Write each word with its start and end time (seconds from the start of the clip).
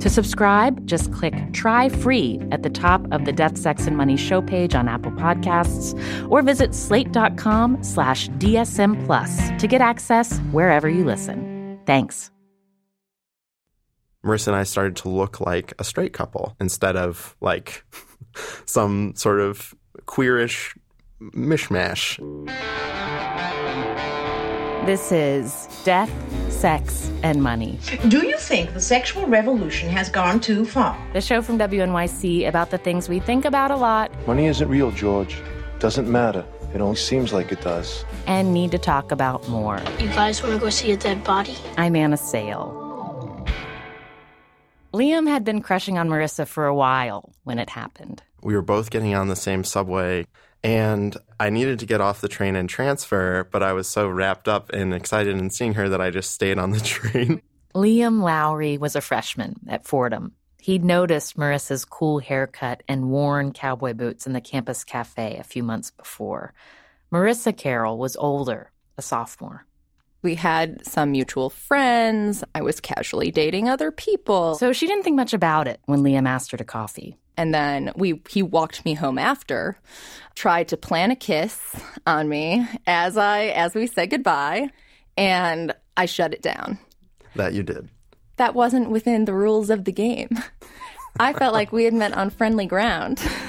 To 0.00 0.08
subscribe, 0.08 0.86
just 0.86 1.12
click 1.12 1.34
Try 1.52 1.88
Free 1.88 2.40
at 2.52 2.62
the 2.62 2.70
top 2.70 3.06
of 3.10 3.24
the 3.24 3.32
Death, 3.32 3.58
Sex, 3.58 3.86
and 3.86 3.96
Money 3.96 4.16
show 4.16 4.40
page 4.40 4.74
on 4.74 4.88
Apple 4.88 5.12
Podcasts 5.12 5.94
or 6.30 6.42
visit 6.42 6.74
slate.com 6.74 7.82
slash 7.82 8.28
DSM 8.30 9.04
Plus 9.06 9.50
to 9.58 9.66
get 9.66 9.80
access 9.80 10.38
wherever 10.52 10.88
you 10.88 11.04
listen. 11.04 11.80
Thanks. 11.84 12.30
Marisa 14.24 14.48
and 14.48 14.56
I 14.56 14.64
started 14.64 14.96
to 14.96 15.08
look 15.08 15.40
like 15.40 15.72
a 15.78 15.84
straight 15.84 16.12
couple 16.12 16.56
instead 16.60 16.96
of 16.96 17.36
like 17.40 17.84
some 18.66 19.14
sort 19.16 19.40
of 19.40 19.74
queerish 20.06 20.76
mishmash. 21.20 22.18
This 24.88 25.12
is 25.12 25.68
Death, 25.84 26.10
Sex, 26.50 27.12
and 27.22 27.42
Money. 27.42 27.78
Do 28.08 28.26
you 28.26 28.38
think 28.38 28.72
the 28.72 28.80
sexual 28.80 29.26
revolution 29.26 29.90
has 29.90 30.08
gone 30.08 30.40
too 30.40 30.64
far? 30.64 30.98
The 31.12 31.20
show 31.20 31.42
from 31.42 31.58
WNYC 31.58 32.48
about 32.48 32.70
the 32.70 32.78
things 32.78 33.06
we 33.06 33.20
think 33.20 33.44
about 33.44 33.70
a 33.70 33.76
lot 33.76 34.10
Money 34.26 34.46
isn't 34.46 34.66
real, 34.66 34.90
George. 34.90 35.42
Doesn't 35.78 36.10
matter. 36.10 36.42
It 36.74 36.80
only 36.80 36.96
seems 36.96 37.34
like 37.34 37.52
it 37.52 37.60
does. 37.60 38.02
and 38.26 38.54
need 38.54 38.70
to 38.70 38.78
talk 38.78 39.12
about 39.12 39.46
more. 39.46 39.78
You 39.98 40.08
guys 40.08 40.42
want 40.42 40.54
to 40.54 40.58
go 40.58 40.70
see 40.70 40.90
a 40.92 40.96
dead 40.96 41.22
body? 41.22 41.58
I'm 41.76 41.94
Anna 41.94 42.16
Sale. 42.16 43.46
Liam 44.94 45.28
had 45.28 45.44
been 45.44 45.60
crushing 45.60 45.98
on 45.98 46.08
Marisa 46.08 46.46
for 46.46 46.64
a 46.64 46.74
while 46.74 47.30
when 47.44 47.58
it 47.58 47.68
happened. 47.68 48.22
We 48.42 48.54
were 48.54 48.62
both 48.62 48.88
getting 48.88 49.14
on 49.14 49.28
the 49.28 49.36
same 49.36 49.64
subway, 49.64 50.24
and 50.68 51.16
I 51.40 51.48
needed 51.48 51.78
to 51.78 51.86
get 51.86 52.02
off 52.02 52.20
the 52.20 52.28
train 52.28 52.54
and 52.54 52.68
transfer, 52.68 53.48
but 53.50 53.62
I 53.62 53.72
was 53.72 53.88
so 53.88 54.06
wrapped 54.06 54.48
up 54.48 54.70
and 54.70 54.92
excited 54.92 55.38
in 55.38 55.48
seeing 55.48 55.74
her 55.74 55.88
that 55.88 56.00
I 56.00 56.10
just 56.10 56.32
stayed 56.32 56.58
on 56.58 56.72
the 56.72 56.80
train. 56.94 57.40
Liam 57.74 58.22
Lowry 58.22 58.76
was 58.76 58.94
a 58.94 59.00
freshman 59.00 59.54
at 59.66 59.86
Fordham. 59.86 60.32
He'd 60.60 60.84
noticed 60.84 61.38
Marisa's 61.38 61.86
cool 61.86 62.18
haircut 62.18 62.82
and 62.86 63.08
worn 63.08 63.52
cowboy 63.52 63.94
boots 63.94 64.26
in 64.26 64.34
the 64.34 64.42
campus 64.42 64.84
cafe 64.84 65.38
a 65.38 65.44
few 65.44 65.62
months 65.62 65.90
before. 65.90 66.52
Marisa 67.10 67.56
Carroll 67.56 67.96
was 67.96 68.16
older, 68.16 68.70
a 68.98 69.02
sophomore. 69.02 69.64
We 70.20 70.34
had 70.34 70.84
some 70.84 71.12
mutual 71.12 71.48
friends. 71.48 72.44
I 72.54 72.60
was 72.60 72.80
casually 72.80 73.30
dating 73.30 73.70
other 73.70 73.90
people. 73.90 74.56
So 74.56 74.74
she 74.74 74.86
didn't 74.86 75.04
think 75.04 75.16
much 75.16 75.32
about 75.32 75.66
it 75.66 75.80
when 75.86 76.00
Liam 76.00 76.28
asked 76.28 76.50
her 76.50 76.58
to 76.58 76.64
coffee. 76.64 77.16
And 77.38 77.54
then 77.54 77.92
we 77.96 78.20
he 78.28 78.42
walked 78.42 78.84
me 78.84 78.92
home 78.92 79.16
after, 79.16 79.78
tried 80.34 80.68
to 80.68 80.76
plan 80.76 81.10
a 81.10 81.16
kiss 81.16 81.58
on 82.06 82.28
me 82.28 82.68
as 82.86 83.16
I 83.16 83.46
as 83.46 83.74
we 83.74 83.86
said 83.86 84.10
goodbye, 84.10 84.68
and 85.16 85.72
I 85.96 86.04
shut 86.04 86.34
it 86.34 86.42
down. 86.42 86.78
That 87.36 87.54
you 87.54 87.62
did. 87.62 87.88
That 88.36 88.54
wasn't 88.54 88.90
within 88.90 89.24
the 89.24 89.34
rules 89.34 89.70
of 89.70 89.84
the 89.84 89.92
game. 89.92 90.30
I 91.20 91.32
felt 91.32 91.54
like 91.54 91.72
we 91.72 91.84
had 91.84 91.94
met 91.94 92.12
on 92.12 92.30
friendly 92.30 92.66
ground. 92.66 93.18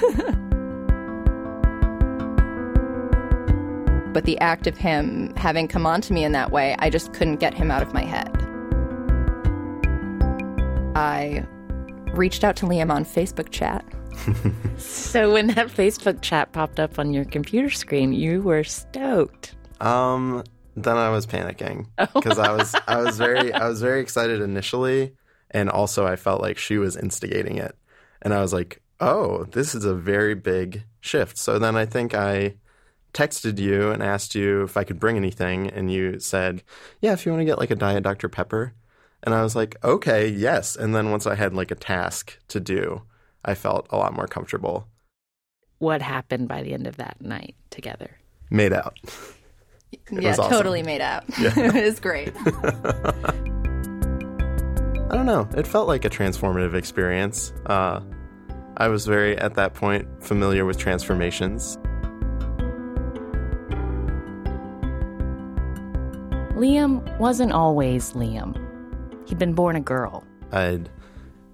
but 4.12 4.24
the 4.24 4.38
act 4.40 4.66
of 4.66 4.76
him 4.76 5.32
having 5.36 5.68
come 5.68 5.86
on 5.86 6.00
to 6.02 6.12
me 6.12 6.24
in 6.24 6.32
that 6.32 6.50
way, 6.50 6.74
I 6.78 6.90
just 6.90 7.12
couldn't 7.12 7.36
get 7.36 7.54
him 7.54 7.70
out 7.70 7.82
of 7.82 7.92
my 7.92 8.02
head. 8.02 8.36
I 10.96 11.46
reached 12.12 12.44
out 12.44 12.56
to 12.56 12.66
Liam 12.66 12.90
on 12.90 13.04
Facebook 13.04 13.50
chat. 13.50 13.84
So 14.80 15.32
when 15.34 15.48
that 15.48 15.68
Facebook 15.68 16.22
chat 16.22 16.52
popped 16.52 16.80
up 16.80 16.98
on 16.98 17.12
your 17.12 17.24
computer 17.26 17.68
screen, 17.68 18.12
you 18.12 18.40
were 18.40 18.64
stoked. 18.64 19.54
Um, 19.80 20.42
then 20.74 20.96
I 20.96 21.10
was 21.10 21.26
panicking 21.26 21.86
because 22.14 22.38
I 22.38 22.52
was 22.52 22.74
I 22.88 23.02
was 23.02 23.18
very 23.18 23.52
I 23.52 23.68
was 23.68 23.80
very 23.82 24.00
excited 24.00 24.40
initially, 24.40 25.14
and 25.50 25.68
also 25.68 26.06
I 26.06 26.16
felt 26.16 26.40
like 26.40 26.58
she 26.58 26.78
was 26.78 26.96
instigating 26.96 27.58
it, 27.58 27.76
and 28.22 28.32
I 28.32 28.40
was 28.40 28.52
like, 28.52 28.80
oh, 29.00 29.44
this 29.50 29.74
is 29.74 29.84
a 29.84 29.94
very 29.94 30.34
big 30.34 30.84
shift. 31.00 31.36
So 31.36 31.58
then 31.58 31.76
I 31.76 31.86
think 31.86 32.14
I 32.14 32.54
texted 33.12 33.58
you 33.58 33.90
and 33.90 34.02
asked 34.02 34.34
you 34.34 34.62
if 34.62 34.76
I 34.76 34.84
could 34.84 34.98
bring 35.00 35.16
anything, 35.16 35.68
and 35.68 35.92
you 35.92 36.20
said, 36.20 36.62
yeah, 37.00 37.12
if 37.12 37.26
you 37.26 37.32
want 37.32 37.40
to 37.40 37.46
get 37.46 37.58
like 37.58 37.70
a 37.70 37.76
diet 37.76 38.04
Dr 38.04 38.28
Pepper, 38.28 38.74
and 39.22 39.34
I 39.34 39.42
was 39.42 39.54
like, 39.54 39.76
okay, 39.84 40.28
yes. 40.28 40.76
And 40.76 40.94
then 40.94 41.10
once 41.10 41.26
I 41.26 41.34
had 41.34 41.54
like 41.54 41.70
a 41.70 41.74
task 41.74 42.38
to 42.48 42.60
do, 42.60 43.02
I 43.44 43.54
felt 43.54 43.86
a 43.90 43.96
lot 43.96 44.14
more 44.14 44.26
comfortable. 44.26 44.86
What 45.78 46.02
happened 46.02 46.48
by 46.48 46.62
the 46.62 46.74
end 46.74 46.86
of 46.86 46.96
that 46.96 47.20
night 47.20 47.54
together? 47.70 48.10
Made 48.50 48.72
out. 48.72 48.98
yeah, 50.10 50.32
awesome. 50.32 50.50
totally 50.50 50.82
made 50.82 51.00
out. 51.00 51.24
it 51.38 51.84
was 51.84 52.00
great. 52.00 52.32
I 55.10 55.16
don't 55.16 55.26
know. 55.26 55.48
It 55.56 55.66
felt 55.66 55.88
like 55.88 56.04
a 56.04 56.10
transformative 56.10 56.74
experience. 56.74 57.52
Uh, 57.66 58.00
I 58.76 58.88
was 58.88 59.06
very, 59.06 59.36
at 59.36 59.54
that 59.54 59.74
point, 59.74 60.06
familiar 60.22 60.64
with 60.64 60.78
transformations. 60.78 61.78
Liam 66.54 67.18
wasn't 67.18 67.52
always 67.52 68.12
Liam. 68.12 68.69
He'd 69.30 69.38
been 69.38 69.54
born 69.54 69.76
a 69.76 69.80
girl. 69.80 70.24
I'd 70.50 70.90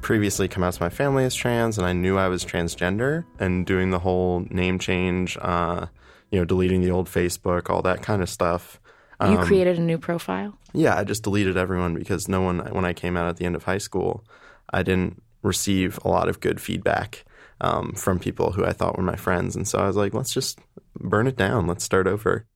previously 0.00 0.48
come 0.48 0.62
out 0.62 0.72
to 0.72 0.82
my 0.82 0.88
family 0.88 1.24
as 1.24 1.34
trans, 1.34 1.76
and 1.76 1.86
I 1.86 1.92
knew 1.92 2.16
I 2.16 2.28
was 2.28 2.42
transgender, 2.42 3.26
and 3.38 3.66
doing 3.66 3.90
the 3.90 3.98
whole 3.98 4.46
name 4.48 4.78
change, 4.78 5.36
uh, 5.42 5.84
you 6.30 6.38
know, 6.38 6.46
deleting 6.46 6.80
the 6.80 6.90
old 6.90 7.06
Facebook, 7.06 7.68
all 7.68 7.82
that 7.82 8.02
kind 8.02 8.22
of 8.22 8.30
stuff. 8.30 8.80
You 9.20 9.36
Um, 9.38 9.46
created 9.46 9.78
a 9.78 9.82
new 9.82 9.98
profile? 9.98 10.58
Yeah, 10.72 10.96
I 10.96 11.04
just 11.04 11.22
deleted 11.22 11.58
everyone 11.58 11.92
because 11.92 12.28
no 12.28 12.40
one, 12.40 12.60
when 12.60 12.86
I 12.86 12.94
came 12.94 13.14
out 13.14 13.28
at 13.28 13.36
the 13.36 13.44
end 13.44 13.54
of 13.54 13.64
high 13.64 13.76
school, 13.76 14.24
I 14.72 14.82
didn't 14.82 15.22
receive 15.42 15.98
a 16.02 16.08
lot 16.08 16.30
of 16.30 16.40
good 16.40 16.62
feedback 16.62 17.26
um, 17.60 17.92
from 17.92 18.18
people 18.18 18.52
who 18.52 18.64
I 18.64 18.72
thought 18.72 18.96
were 18.96 19.02
my 19.02 19.16
friends. 19.16 19.54
And 19.54 19.68
so 19.68 19.80
I 19.80 19.86
was 19.86 19.96
like, 19.96 20.14
let's 20.14 20.32
just 20.32 20.60
burn 20.98 21.26
it 21.26 21.36
down. 21.36 21.66
Let's 21.66 21.84
start 21.84 22.06
over. 22.06 22.46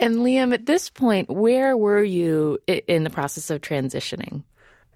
And 0.00 0.16
Liam, 0.16 0.52
at 0.52 0.66
this 0.66 0.90
point, 0.90 1.30
where 1.30 1.76
were 1.76 2.02
you 2.02 2.58
in 2.66 3.04
the 3.04 3.10
process 3.10 3.50
of 3.50 3.60
transitioning? 3.60 4.42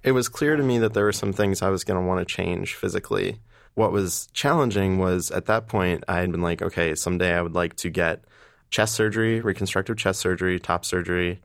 It 0.09 0.13
was 0.13 0.31
clear 0.31 0.57
to 0.57 0.63
me 0.63 0.79
that 0.79 0.95
there 0.95 1.05
were 1.05 1.13
some 1.13 1.35
things 1.35 1.61
I 1.61 1.69
was 1.69 1.85
going 1.85 2.01
to 2.01 2.07
want 2.07 2.27
to 2.27 2.35
change 2.35 2.77
physically. 2.77 3.41
What 3.75 3.93
was 3.93 4.31
challenging 4.33 4.97
was 4.97 5.31
at 5.31 5.45
that 5.45 5.69
point, 5.69 6.03
I 6.09 6.21
had 6.21 6.33
been 6.33 6.41
like, 6.41 6.63
okay, 6.63 6.95
someday 6.95 7.35
I 7.35 7.43
would 7.43 7.55
like 7.55 7.77
to 7.77 7.91
get 7.91 8.25
chest 8.71 8.95
surgery, 8.95 9.43
reconstructive 9.43 9.99
chest 9.99 10.21
surgery, 10.21 10.59
top 10.59 10.87
surgery, 10.87 11.43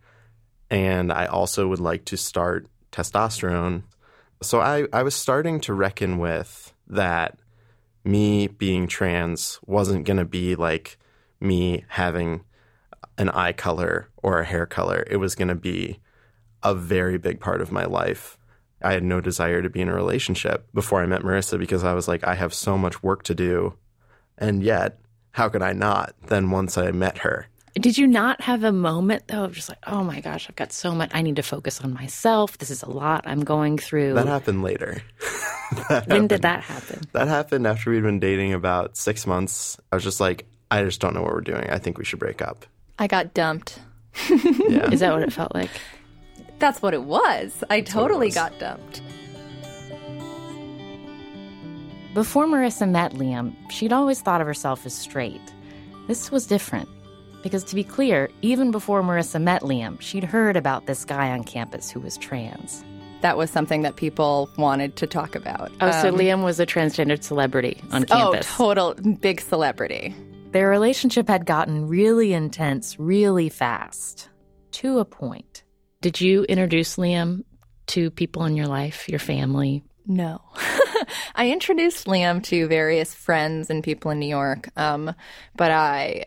and 0.69 1.11
I 1.11 1.25
also 1.25 1.67
would 1.67 1.81
like 1.81 2.05
to 2.05 2.15
start 2.15 2.67
testosterone. 2.93 3.83
So 4.41 4.61
I, 4.61 4.87
I 4.93 5.03
was 5.03 5.13
starting 5.13 5.59
to 5.59 5.73
reckon 5.73 6.17
with 6.17 6.73
that 6.87 7.37
me 8.05 8.47
being 8.47 8.87
trans 8.87 9.59
wasn't 9.65 10.05
going 10.05 10.19
to 10.19 10.25
be 10.25 10.55
like 10.55 10.97
me 11.41 11.83
having 11.89 12.45
an 13.17 13.27
eye 13.31 13.51
color 13.51 14.07
or 14.23 14.39
a 14.39 14.45
hair 14.45 14.65
color. 14.65 15.05
It 15.11 15.17
was 15.17 15.35
going 15.35 15.49
to 15.49 15.53
be 15.55 15.99
a 16.63 16.73
very 16.73 17.17
big 17.17 17.41
part 17.41 17.59
of 17.59 17.69
my 17.69 17.83
life. 17.83 18.37
I 18.83 18.93
had 18.93 19.03
no 19.03 19.21
desire 19.21 19.61
to 19.61 19.69
be 19.69 19.81
in 19.81 19.89
a 19.89 19.93
relationship 19.93 20.67
before 20.73 21.01
I 21.01 21.05
met 21.05 21.21
Marisa 21.21 21.57
because 21.59 21.83
I 21.83 21.93
was 21.93 22.07
like, 22.07 22.23
I 22.25 22.35
have 22.35 22.53
so 22.53 22.77
much 22.77 23.01
work 23.03 23.23
to 23.23 23.35
do. 23.35 23.73
And 24.37 24.63
yet, 24.63 24.99
how 25.31 25.49
could 25.49 25.61
I 25.61 25.73
not? 25.73 26.13
Then 26.27 26.51
once 26.51 26.77
I 26.77 26.91
met 26.91 27.19
her, 27.19 27.47
Did 27.75 27.97
you 27.97 28.07
not 28.07 28.41
have 28.41 28.63
a 28.63 28.71
moment 28.71 29.23
though 29.27 29.45
of 29.45 29.53
just 29.53 29.69
like, 29.69 29.79
oh 29.87 30.03
my 30.03 30.21
gosh, 30.21 30.47
I've 30.49 30.55
got 30.55 30.71
so 30.71 30.93
much. 30.93 31.11
I 31.13 31.21
need 31.21 31.37
to 31.37 31.43
focus 31.43 31.81
on 31.81 31.93
myself. 31.93 32.57
This 32.57 32.69
is 32.69 32.83
a 32.83 32.89
lot 32.89 33.23
I'm 33.25 33.43
going 33.43 33.77
through. 33.77 34.13
That 34.13 34.27
happened 34.27 34.61
later. 34.63 35.01
that 35.89 36.07
when 36.07 36.09
happened. 36.09 36.29
did 36.29 36.41
that 36.43 36.61
happen? 36.63 37.01
That 37.13 37.27
happened 37.27 37.65
after 37.65 37.89
we'd 37.91 38.03
been 38.03 38.19
dating 38.19 38.53
about 38.53 38.95
six 38.97 39.25
months. 39.25 39.77
I 39.91 39.95
was 39.95 40.03
just 40.03 40.19
like, 40.19 40.45
I 40.69 40.83
just 40.83 40.99
don't 41.01 41.13
know 41.13 41.21
what 41.21 41.31
we're 41.33 41.41
doing. 41.41 41.69
I 41.69 41.77
think 41.79 41.97
we 41.97 42.05
should 42.05 42.19
break 42.19 42.41
up. 42.41 42.65
I 42.99 43.07
got 43.07 43.33
dumped. 43.33 43.79
yeah. 44.29 44.91
Is 44.91 44.99
that 44.99 45.11
what 45.13 45.23
it 45.23 45.33
felt 45.33 45.53
like? 45.55 45.71
That's 46.63 46.81
what 46.81 46.93
it 46.93 47.03
was. 47.03 47.61
I 47.69 47.81
That's 47.81 47.91
totally 47.91 48.27
was. 48.27 48.35
got 48.35 48.57
dumped. 48.57 49.01
Before 52.13 52.45
Marisa 52.45 52.89
met 52.89 53.11
Liam, 53.15 53.53
she'd 53.69 53.91
always 53.91 54.21
thought 54.21 54.39
of 54.39 54.47
herself 54.47 54.85
as 54.85 54.93
straight. 54.93 55.41
This 56.07 56.31
was 56.31 56.47
different. 56.47 56.87
Because 57.41 57.65
to 57.65 57.75
be 57.75 57.83
clear, 57.83 58.29
even 58.41 58.71
before 58.71 59.01
Marisa 59.01 59.41
met 59.41 59.63
Liam, 59.63 59.99
she'd 59.99 60.23
heard 60.23 60.55
about 60.55 60.85
this 60.85 61.03
guy 61.03 61.31
on 61.31 61.43
campus 61.43 61.91
who 61.91 61.99
was 61.99 62.15
trans. 62.15 62.81
That 63.19 63.35
was 63.35 63.49
something 63.49 63.81
that 63.81 63.97
people 63.97 64.49
wanted 64.57 64.95
to 64.95 65.05
talk 65.05 65.35
about. 65.35 65.69
Oh, 65.81 65.87
um, 65.87 66.01
so 66.01 66.13
Liam 66.13 66.45
was 66.45 66.61
a 66.61 66.65
transgendered 66.65 67.23
celebrity 67.23 67.81
on 67.91 68.05
campus. 68.05 68.47
Oh, 68.53 68.73
total 68.73 68.93
big 69.19 69.41
celebrity. 69.41 70.15
Their 70.51 70.69
relationship 70.69 71.27
had 71.27 71.45
gotten 71.45 71.89
really 71.89 72.31
intense 72.31 72.97
really 72.97 73.49
fast, 73.49 74.29
to 74.71 74.99
a 74.99 75.03
point. 75.03 75.63
Did 76.03 76.19
you 76.19 76.43
introduce 76.43 76.97
Liam 76.97 77.45
to 77.87 78.11
people 78.11 78.43
in 78.43 78.57
your 78.57 78.67
life, 78.67 79.07
your 79.07 79.19
family? 79.19 79.85
No. 80.05 80.41
I 81.35 81.49
introduced 81.49 82.07
Liam 82.07 82.43
to 82.43 82.67
various 82.67 83.13
friends 83.13 83.69
and 83.69 83.81
people 83.81 84.11
in 84.11 84.19
New 84.19 84.27
York, 84.27 84.67
um, 84.75 85.15
but 85.55 85.71
I, 85.71 86.25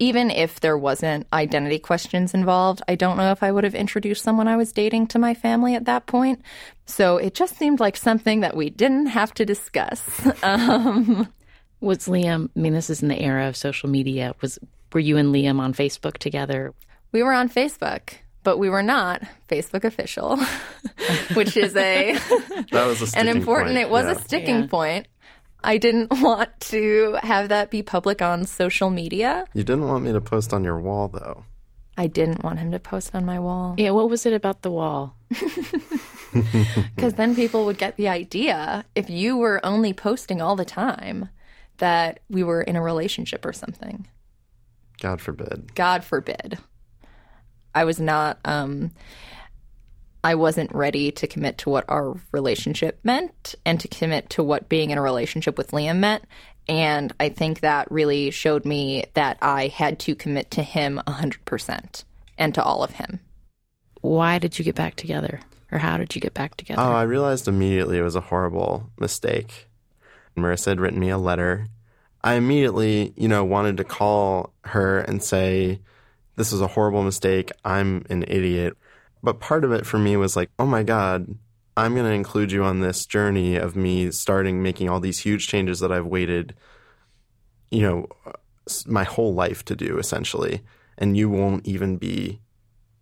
even 0.00 0.32
if 0.32 0.58
there 0.58 0.76
wasn't 0.76 1.28
identity 1.32 1.78
questions 1.78 2.34
involved, 2.34 2.82
I 2.88 2.96
don't 2.96 3.16
know 3.16 3.30
if 3.30 3.44
I 3.44 3.52
would 3.52 3.62
have 3.62 3.76
introduced 3.76 4.24
someone 4.24 4.48
I 4.48 4.56
was 4.56 4.72
dating 4.72 5.06
to 5.08 5.20
my 5.20 5.32
family 5.32 5.76
at 5.76 5.84
that 5.84 6.06
point. 6.06 6.42
So 6.84 7.18
it 7.18 7.34
just 7.34 7.56
seemed 7.56 7.78
like 7.78 7.96
something 7.96 8.40
that 8.40 8.56
we 8.56 8.68
didn't 8.68 9.06
have 9.06 9.32
to 9.34 9.44
discuss. 9.44 10.02
um, 10.42 11.32
was 11.78 12.08
Liam? 12.08 12.50
I 12.56 12.58
mean, 12.58 12.74
this 12.74 12.90
is 12.90 13.00
in 13.00 13.06
the 13.06 13.22
era 13.22 13.46
of 13.46 13.56
social 13.56 13.88
media. 13.88 14.34
Was 14.40 14.58
were 14.92 14.98
you 14.98 15.18
and 15.18 15.32
Liam 15.32 15.60
on 15.60 15.72
Facebook 15.72 16.18
together? 16.18 16.74
We 17.12 17.22
were 17.22 17.32
on 17.32 17.48
Facebook 17.48 18.14
but 18.42 18.58
we 18.58 18.68
were 18.68 18.82
not 18.82 19.22
Facebook 19.48 19.84
official, 19.84 20.36
which 21.34 21.56
is 21.56 21.76
a 21.76 22.12
that 22.70 22.86
was 22.86 23.14
a 23.14 23.18
an 23.18 23.28
important. 23.28 23.76
Point. 23.76 23.86
It 23.86 23.90
was 23.90 24.06
yeah. 24.06 24.12
a 24.12 24.18
sticking 24.20 24.60
yeah. 24.62 24.66
point. 24.66 25.08
I 25.64 25.78
didn't 25.78 26.08
want 26.20 26.48
to 26.60 27.18
have 27.22 27.48
that 27.48 27.70
be 27.70 27.82
public 27.82 28.20
on 28.20 28.44
social 28.44 28.90
media. 28.90 29.44
You 29.54 29.64
didn't 29.64 29.86
want 29.88 30.04
me 30.04 30.12
to 30.12 30.20
post 30.20 30.52
on 30.52 30.64
your 30.64 30.80
wall, 30.80 31.08
though. 31.08 31.44
I 31.96 32.06
didn't 32.06 32.42
want 32.42 32.58
him 32.58 32.72
to 32.72 32.78
post 32.78 33.14
on 33.14 33.26
my 33.26 33.38
wall. 33.38 33.74
Yeah, 33.76 33.90
what 33.90 34.08
was 34.08 34.24
it 34.24 34.32
about 34.32 34.62
the 34.62 34.70
wall? 34.70 35.14
Because 36.96 37.14
then 37.14 37.36
people 37.36 37.66
would 37.66 37.76
get 37.76 37.96
the 37.98 38.08
idea 38.08 38.86
if 38.94 39.10
you 39.10 39.36
were 39.36 39.64
only 39.64 39.92
posting 39.92 40.40
all 40.40 40.56
the 40.56 40.64
time 40.64 41.28
that 41.76 42.20
we 42.30 42.42
were 42.42 42.62
in 42.62 42.76
a 42.76 42.82
relationship 42.82 43.44
or 43.44 43.52
something. 43.52 44.06
God 45.00 45.20
forbid. 45.20 45.74
God 45.74 46.02
forbid. 46.04 46.58
I 47.74 47.84
was 47.84 48.00
not 48.00 48.38
um 48.44 48.92
I 50.24 50.36
wasn't 50.36 50.72
ready 50.72 51.10
to 51.12 51.26
commit 51.26 51.58
to 51.58 51.70
what 51.70 51.84
our 51.88 52.14
relationship 52.30 53.00
meant 53.02 53.56
and 53.66 53.80
to 53.80 53.88
commit 53.88 54.30
to 54.30 54.42
what 54.42 54.68
being 54.68 54.90
in 54.90 54.98
a 54.98 55.02
relationship 55.02 55.58
with 55.58 55.72
Liam 55.72 55.98
meant. 55.98 56.24
And 56.68 57.12
I 57.18 57.28
think 57.28 57.60
that 57.60 57.90
really 57.90 58.30
showed 58.30 58.64
me 58.64 59.06
that 59.14 59.38
I 59.42 59.66
had 59.66 59.98
to 60.00 60.14
commit 60.14 60.52
to 60.52 60.62
him 60.62 61.00
100% 61.08 62.04
and 62.38 62.54
to 62.54 62.62
all 62.62 62.84
of 62.84 62.92
him. 62.92 63.18
Why 64.00 64.38
did 64.38 64.58
you 64.58 64.64
get 64.64 64.76
back 64.76 64.94
together? 64.94 65.40
Or 65.72 65.78
how 65.78 65.96
did 65.96 66.14
you 66.14 66.20
get 66.20 66.34
back 66.34 66.56
together? 66.56 66.80
Oh, 66.80 66.92
I 66.92 67.02
realized 67.02 67.48
immediately 67.48 67.98
it 67.98 68.02
was 68.02 68.14
a 68.14 68.20
horrible 68.20 68.90
mistake. 69.00 69.68
Marisa 70.36 70.66
had 70.66 70.80
written 70.80 71.00
me 71.00 71.10
a 71.10 71.18
letter. 71.18 71.66
I 72.22 72.34
immediately, 72.34 73.12
you 73.16 73.26
know, 73.26 73.44
wanted 73.44 73.78
to 73.78 73.84
call 73.84 74.52
her 74.64 75.00
and 75.00 75.22
say, 75.22 75.80
this 76.36 76.52
is 76.52 76.60
a 76.60 76.66
horrible 76.66 77.02
mistake. 77.02 77.50
I'm 77.64 78.04
an 78.10 78.24
idiot. 78.26 78.76
But 79.22 79.40
part 79.40 79.64
of 79.64 79.72
it 79.72 79.86
for 79.86 79.98
me 79.98 80.16
was 80.16 80.36
like, 80.36 80.50
oh 80.58 80.66
my 80.66 80.82
God, 80.82 81.34
I'm 81.76 81.94
going 81.94 82.06
to 82.06 82.12
include 82.12 82.52
you 82.52 82.64
on 82.64 82.80
this 82.80 83.06
journey 83.06 83.56
of 83.56 83.76
me 83.76 84.10
starting 84.10 84.62
making 84.62 84.88
all 84.88 85.00
these 85.00 85.20
huge 85.20 85.46
changes 85.46 85.80
that 85.80 85.92
I've 85.92 86.06
waited, 86.06 86.54
you 87.70 87.82
know, 87.82 88.08
my 88.86 89.04
whole 89.04 89.34
life 89.34 89.64
to 89.66 89.76
do 89.76 89.98
essentially. 89.98 90.62
And 90.98 91.16
you 91.16 91.30
won't 91.30 91.66
even 91.66 91.96
be, 91.96 92.40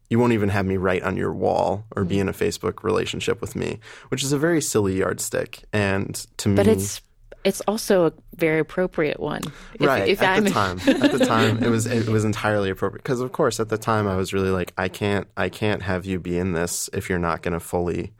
you 0.09 0.19
won't 0.19 0.33
even 0.33 0.49
have 0.51 0.67
me 0.67 0.77
write 0.77 1.03
on 1.03 1.17
your 1.17 1.33
wall 1.33 1.85
or 1.97 2.05
be 2.05 2.17
mm-hmm. 2.17 2.23
in 2.23 2.29
a 2.29 2.33
Facebook 2.33 2.85
relationship 2.85 3.41
with 3.41 3.57
me, 3.57 3.81
which 4.09 4.23
is 4.23 4.33
a 4.33 4.39
very 4.39 4.61
silly 4.61 4.99
yardstick. 4.99 5.65
And 5.73 6.15
to 6.39 6.49
me, 6.49 6.57
but 6.57 6.67
it's 6.67 7.01
it's 7.45 7.61
also 7.63 8.07
a 8.07 8.13
very 8.37 8.61
appropriate 8.61 9.21
one. 9.21 9.43
If, 9.75 9.87
right. 9.87 10.09
If 10.09 10.23
at 10.23 10.39
I'm... 10.39 10.45
the 10.45 10.51
time, 10.51 10.79
at 10.87 11.13
the 11.13 11.25
time, 11.25 11.63
it 11.63 11.69
was 11.69 11.87
it 11.87 12.09
was 12.09 12.25
entirely 12.25 12.71
appropriate 12.71 13.03
because, 13.03 13.21
of 13.21 13.33
course, 13.33 13.61
at 13.61 13.69
the 13.69 13.79
time, 13.79 14.07
I 14.07 14.17
was 14.17 14.33
really 14.33 14.51
like, 14.51 14.73
I 14.77 14.89
can't, 14.89 15.27
I 15.37 15.49
can't 15.49 15.83
have 15.83 16.05
you 16.05 16.19
be 16.19 16.39
in 16.39 16.53
this 16.53 16.91
if 16.93 17.09
you're 17.09 17.19
not 17.19 17.43
going 17.43 17.55
to 17.55 17.61
fully 17.61 18.13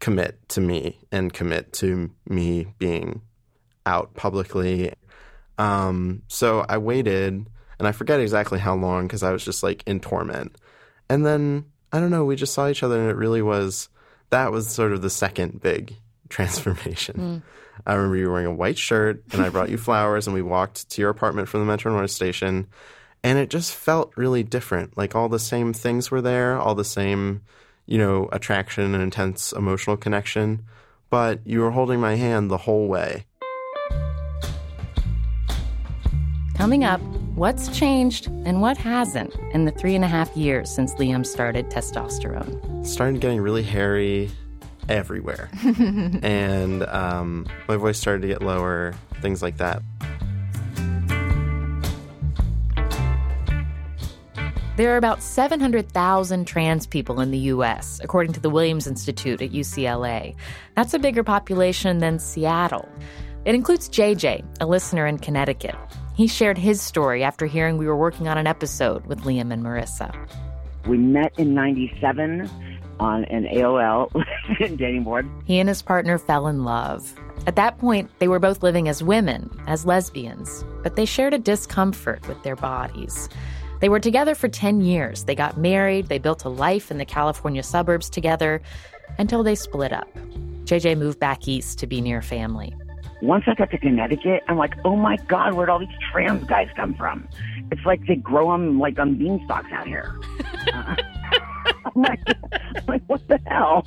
commit 0.00 0.48
to 0.50 0.60
me 0.60 0.98
and 1.12 1.32
commit 1.32 1.72
to 1.74 2.10
me 2.28 2.66
being 2.78 3.22
out 3.86 4.14
publicly. 4.14 4.92
Um, 5.58 6.22
so 6.28 6.64
I 6.68 6.78
waited, 6.78 7.46
and 7.78 7.88
I 7.88 7.92
forget 7.92 8.20
exactly 8.20 8.58
how 8.58 8.74
long 8.74 9.06
because 9.06 9.22
I 9.22 9.32
was 9.32 9.44
just 9.44 9.62
like 9.62 9.82
in 9.86 10.00
torment. 10.00 10.56
And 11.08 11.24
then 11.24 11.66
I 11.92 12.00
don't 12.00 12.10
know, 12.10 12.24
we 12.24 12.36
just 12.36 12.54
saw 12.54 12.68
each 12.68 12.82
other, 12.82 13.00
and 13.00 13.10
it 13.10 13.16
really 13.16 13.42
was 13.42 13.88
that 14.30 14.50
was 14.50 14.68
sort 14.68 14.92
of 14.92 15.02
the 15.02 15.10
second 15.10 15.60
big 15.60 15.94
transformation. 16.28 17.16
Mm. 17.16 17.42
I 17.86 17.94
remember 17.94 18.16
you 18.16 18.30
wearing 18.30 18.46
a 18.46 18.54
white 18.54 18.78
shirt 18.78 19.22
and 19.32 19.42
I 19.42 19.48
brought 19.48 19.70
you 19.70 19.78
flowers 19.78 20.26
and 20.26 20.34
we 20.34 20.42
walked 20.42 20.88
to 20.90 21.00
your 21.00 21.10
apartment 21.10 21.48
from 21.48 21.60
the 21.60 21.66
Metro 21.66 21.92
North 21.92 22.10
station. 22.10 22.66
And 23.22 23.38
it 23.38 23.50
just 23.50 23.74
felt 23.74 24.12
really 24.16 24.42
different. 24.42 24.96
Like 24.96 25.14
all 25.14 25.28
the 25.28 25.38
same 25.38 25.72
things 25.72 26.10
were 26.10 26.20
there, 26.20 26.58
all 26.58 26.74
the 26.74 26.84
same, 26.84 27.42
you 27.86 27.98
know, 27.98 28.28
attraction 28.32 28.94
and 28.94 29.02
intense 29.02 29.52
emotional 29.52 29.96
connection. 29.96 30.64
But 31.10 31.40
you 31.46 31.60
were 31.60 31.70
holding 31.70 32.00
my 32.00 32.16
hand 32.16 32.50
the 32.50 32.58
whole 32.58 32.86
way. 32.86 33.26
Coming 36.54 36.84
up, 36.84 37.00
what's 37.34 37.68
changed 37.76 38.28
and 38.28 38.62
what 38.62 38.76
hasn't 38.76 39.34
in 39.52 39.64
the 39.64 39.72
three 39.72 39.94
and 39.94 40.04
a 40.04 40.08
half 40.08 40.34
years 40.36 40.70
since 40.70 40.94
Liam 40.94 41.26
started 41.26 41.68
testosterone? 41.68 42.86
Started 42.86 43.20
getting 43.20 43.40
really 43.40 43.62
hairy, 43.62 44.30
everywhere. 44.88 45.50
and 46.22 46.82
um, 46.84 47.46
my 47.68 47.76
voice 47.76 47.98
started 47.98 48.22
to 48.22 48.28
get 48.28 48.42
lower, 48.42 48.94
things 49.20 49.42
like 49.42 49.56
that. 49.58 49.82
There 54.76 54.92
are 54.92 54.96
about 54.96 55.22
700,000 55.22 56.46
trans 56.46 56.84
people 56.88 57.20
in 57.20 57.30
the 57.30 57.38
U.S., 57.38 58.00
according 58.02 58.32
to 58.32 58.40
the 58.40 58.50
Williams 58.50 58.88
Institute 58.88 59.40
at 59.40 59.52
UCLA. 59.52 60.34
That's 60.74 60.94
a 60.94 60.98
bigger 60.98 61.22
population 61.22 61.98
than 61.98 62.18
Seattle. 62.18 62.88
It 63.44 63.54
includes 63.54 63.88
JJ, 63.88 64.44
a 64.60 64.66
listener 64.66 65.06
in 65.06 65.18
Connecticut. 65.18 65.76
He 66.16 66.26
shared 66.26 66.58
his 66.58 66.82
story 66.82 67.22
after 67.22 67.46
hearing 67.46 67.78
we 67.78 67.86
were 67.86 67.96
working 67.96 68.26
on 68.26 68.36
an 68.36 68.48
episode 68.48 69.06
with 69.06 69.20
Liam 69.20 69.52
and 69.52 69.62
Marisa. 69.62 70.12
We 70.88 70.98
met 70.98 71.32
in 71.38 71.54
97 71.54 72.50
on 73.00 73.24
an 73.26 73.44
AOL 73.44 74.10
dating 74.76 75.04
board. 75.04 75.28
He 75.44 75.58
and 75.58 75.68
his 75.68 75.82
partner 75.82 76.18
fell 76.18 76.46
in 76.46 76.64
love. 76.64 77.14
At 77.46 77.56
that 77.56 77.78
point, 77.78 78.10
they 78.18 78.28
were 78.28 78.38
both 78.38 78.62
living 78.62 78.88
as 78.88 79.02
women, 79.02 79.50
as 79.66 79.84
lesbians, 79.84 80.64
but 80.82 80.96
they 80.96 81.04
shared 81.04 81.34
a 81.34 81.38
discomfort 81.38 82.26
with 82.26 82.42
their 82.42 82.56
bodies. 82.56 83.28
They 83.80 83.88
were 83.88 84.00
together 84.00 84.34
for 84.34 84.48
10 84.48 84.80
years. 84.80 85.24
They 85.24 85.34
got 85.34 85.58
married, 85.58 86.08
they 86.08 86.18
built 86.18 86.44
a 86.44 86.48
life 86.48 86.90
in 86.90 86.98
the 86.98 87.04
California 87.04 87.62
suburbs 87.62 88.08
together 88.08 88.62
until 89.18 89.42
they 89.42 89.54
split 89.54 89.92
up. 89.92 90.08
JJ 90.64 90.96
moved 90.96 91.18
back 91.18 91.46
east 91.46 91.78
to 91.80 91.86
be 91.86 92.00
near 92.00 92.22
family. 92.22 92.74
Once 93.20 93.44
I 93.46 93.54
got 93.54 93.70
to 93.70 93.78
Connecticut, 93.78 94.42
I'm 94.48 94.56
like, 94.56 94.74
oh 94.84 94.96
my 94.96 95.16
God, 95.28 95.54
where'd 95.54 95.68
all 95.68 95.78
these 95.78 95.88
trans 96.10 96.44
guys 96.44 96.68
come 96.76 96.94
from? 96.94 97.28
It's 97.70 97.84
like 97.84 98.06
they 98.06 98.16
grow 98.16 98.52
them 98.52 98.78
like 98.78 98.98
on 98.98 99.16
beanstalks 99.16 99.70
out 99.72 99.86
here. 99.86 100.18
Like, 101.94 102.20
like, 102.88 103.02
what 103.06 103.26
the 103.28 103.40
hell? 103.46 103.86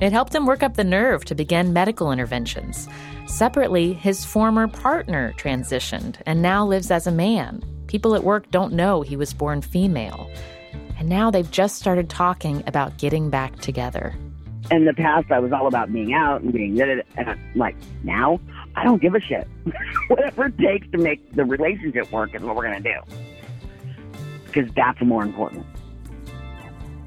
It 0.00 0.12
helped 0.12 0.34
him 0.34 0.46
work 0.46 0.62
up 0.62 0.74
the 0.76 0.84
nerve 0.84 1.24
to 1.26 1.34
begin 1.34 1.72
medical 1.72 2.10
interventions. 2.10 2.88
Separately, 3.26 3.92
his 3.92 4.24
former 4.24 4.66
partner 4.68 5.32
transitioned 5.36 6.16
and 6.26 6.42
now 6.42 6.66
lives 6.66 6.90
as 6.90 7.06
a 7.06 7.12
man. 7.12 7.62
People 7.86 8.14
at 8.14 8.24
work 8.24 8.50
don't 8.50 8.72
know 8.72 9.02
he 9.02 9.16
was 9.16 9.32
born 9.32 9.62
female. 9.62 10.28
And 10.98 11.08
now 11.08 11.30
they've 11.30 11.50
just 11.50 11.76
started 11.76 12.08
talking 12.08 12.62
about 12.66 12.96
getting 12.98 13.30
back 13.30 13.58
together. 13.60 14.14
In 14.70 14.84
the 14.84 14.94
past, 14.94 15.30
I 15.30 15.40
was 15.40 15.52
all 15.52 15.66
about 15.66 15.92
being 15.92 16.14
out 16.14 16.40
and 16.42 16.52
being 16.52 16.80
and 16.80 17.02
I'm 17.16 17.38
like, 17.54 17.76
now, 18.04 18.40
I 18.76 18.84
don't 18.84 19.02
give 19.02 19.14
a 19.14 19.20
shit. 19.20 19.46
Whatever 20.08 20.46
it 20.46 20.58
takes 20.58 20.88
to 20.92 20.98
make 20.98 21.34
the 21.34 21.44
relationship 21.44 22.10
work 22.10 22.34
is 22.34 22.42
what 22.42 22.56
we're 22.56 22.68
going 22.68 22.82
to 22.82 22.92
do. 22.92 23.16
because 24.46 24.70
that's 24.74 25.00
more 25.02 25.22
important. 25.22 25.66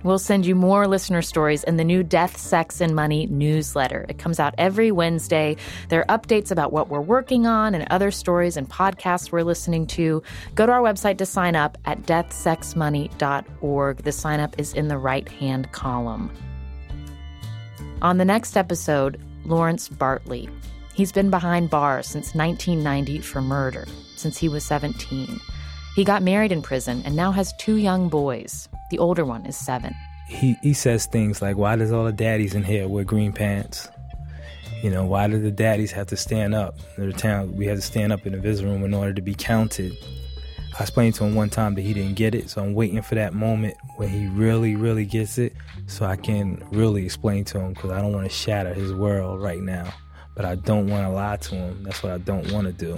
We'll 0.05 0.19
send 0.19 0.45
you 0.45 0.53
more 0.53 0.87
listener 0.87 1.23
stories 1.23 1.63
in 1.63 1.77
the 1.77 1.83
new 1.83 2.03
Death, 2.03 2.37
Sex, 2.37 2.79
and 2.79 2.95
Money 2.95 3.25
newsletter. 3.25 4.05
It 4.07 4.19
comes 4.19 4.39
out 4.39 4.53
every 4.59 4.91
Wednesday. 4.91 5.57
There 5.89 6.07
are 6.07 6.19
updates 6.19 6.51
about 6.51 6.71
what 6.71 6.89
we're 6.89 7.01
working 7.01 7.47
on 7.47 7.73
and 7.73 7.87
other 7.89 8.11
stories 8.11 8.55
and 8.55 8.69
podcasts 8.69 9.31
we're 9.31 9.41
listening 9.41 9.87
to. 9.87 10.21
Go 10.53 10.67
to 10.67 10.71
our 10.71 10.81
website 10.81 11.17
to 11.17 11.25
sign 11.25 11.55
up 11.55 11.79
at 11.85 12.03
deathsexmoney.org. 12.03 13.97
The 13.97 14.11
sign 14.11 14.39
up 14.39 14.59
is 14.59 14.73
in 14.75 14.89
the 14.89 14.97
right 14.99 15.27
hand 15.27 15.71
column. 15.71 16.31
On 18.03 18.19
the 18.19 18.25
next 18.25 18.55
episode, 18.57 19.19
Lawrence 19.43 19.89
Bartley. 19.89 20.47
He's 20.93 21.11
been 21.11 21.31
behind 21.31 21.71
bars 21.71 22.05
since 22.05 22.35
1990 22.35 23.21
for 23.21 23.41
murder, 23.41 23.87
since 24.15 24.37
he 24.37 24.49
was 24.49 24.63
17. 24.65 25.41
He 25.95 26.03
got 26.03 26.21
married 26.21 26.51
in 26.51 26.61
prison 26.61 27.01
and 27.05 27.15
now 27.15 27.31
has 27.31 27.55
two 27.57 27.77
young 27.77 28.07
boys. 28.07 28.69
The 28.91 28.99
older 28.99 29.25
one 29.25 29.45
is 29.45 29.57
seven. 29.57 29.95
He 30.27 30.57
he 30.61 30.73
says 30.73 31.05
things 31.05 31.41
like, 31.41 31.57
"Why 31.57 31.75
does 31.75 31.91
all 31.91 32.05
the 32.05 32.11
daddies 32.11 32.55
in 32.55 32.63
here 32.63 32.87
wear 32.87 33.03
green 33.03 33.33
pants? 33.33 33.89
You 34.83 34.91
know, 34.91 35.05
why 35.05 35.27
do 35.27 35.39
the 35.39 35.51
daddies 35.51 35.91
have 35.91 36.07
to 36.07 36.17
stand 36.17 36.53
up? 36.53 36.75
In 36.97 37.07
the 37.07 37.13
town, 37.13 37.55
we 37.55 37.65
have 37.67 37.77
to 37.77 37.81
stand 37.81 38.11
up 38.13 38.25
in 38.25 38.33
the 38.33 38.39
visit 38.39 38.65
room 38.65 38.83
in 38.83 38.93
order 38.93 39.13
to 39.13 39.21
be 39.21 39.33
counted." 39.33 39.93
I 40.77 40.81
explained 40.81 41.15
to 41.15 41.23
him 41.23 41.35
one 41.35 41.49
time 41.49 41.75
that 41.75 41.83
he 41.83 41.93
didn't 41.93 42.15
get 42.15 42.35
it, 42.35 42.49
so 42.49 42.61
I'm 42.61 42.73
waiting 42.73 43.01
for 43.01 43.15
that 43.15 43.33
moment 43.33 43.77
when 43.95 44.09
he 44.09 44.27
really, 44.27 44.75
really 44.75 45.05
gets 45.05 45.37
it, 45.37 45.53
so 45.87 46.05
I 46.05 46.17
can 46.17 46.61
really 46.69 47.05
explain 47.05 47.45
to 47.45 47.59
him 47.59 47.73
because 47.73 47.91
I 47.91 48.01
don't 48.01 48.11
want 48.11 48.29
to 48.29 48.35
shatter 48.35 48.73
his 48.73 48.93
world 48.93 49.41
right 49.41 49.61
now, 49.61 49.93
but 50.35 50.43
I 50.43 50.55
don't 50.55 50.89
want 50.89 51.07
to 51.07 51.11
lie 51.11 51.37
to 51.37 51.55
him. 51.55 51.83
That's 51.83 52.03
what 52.03 52.11
I 52.11 52.17
don't 52.17 52.51
want 52.51 52.67
to 52.67 52.73
do. 52.73 52.97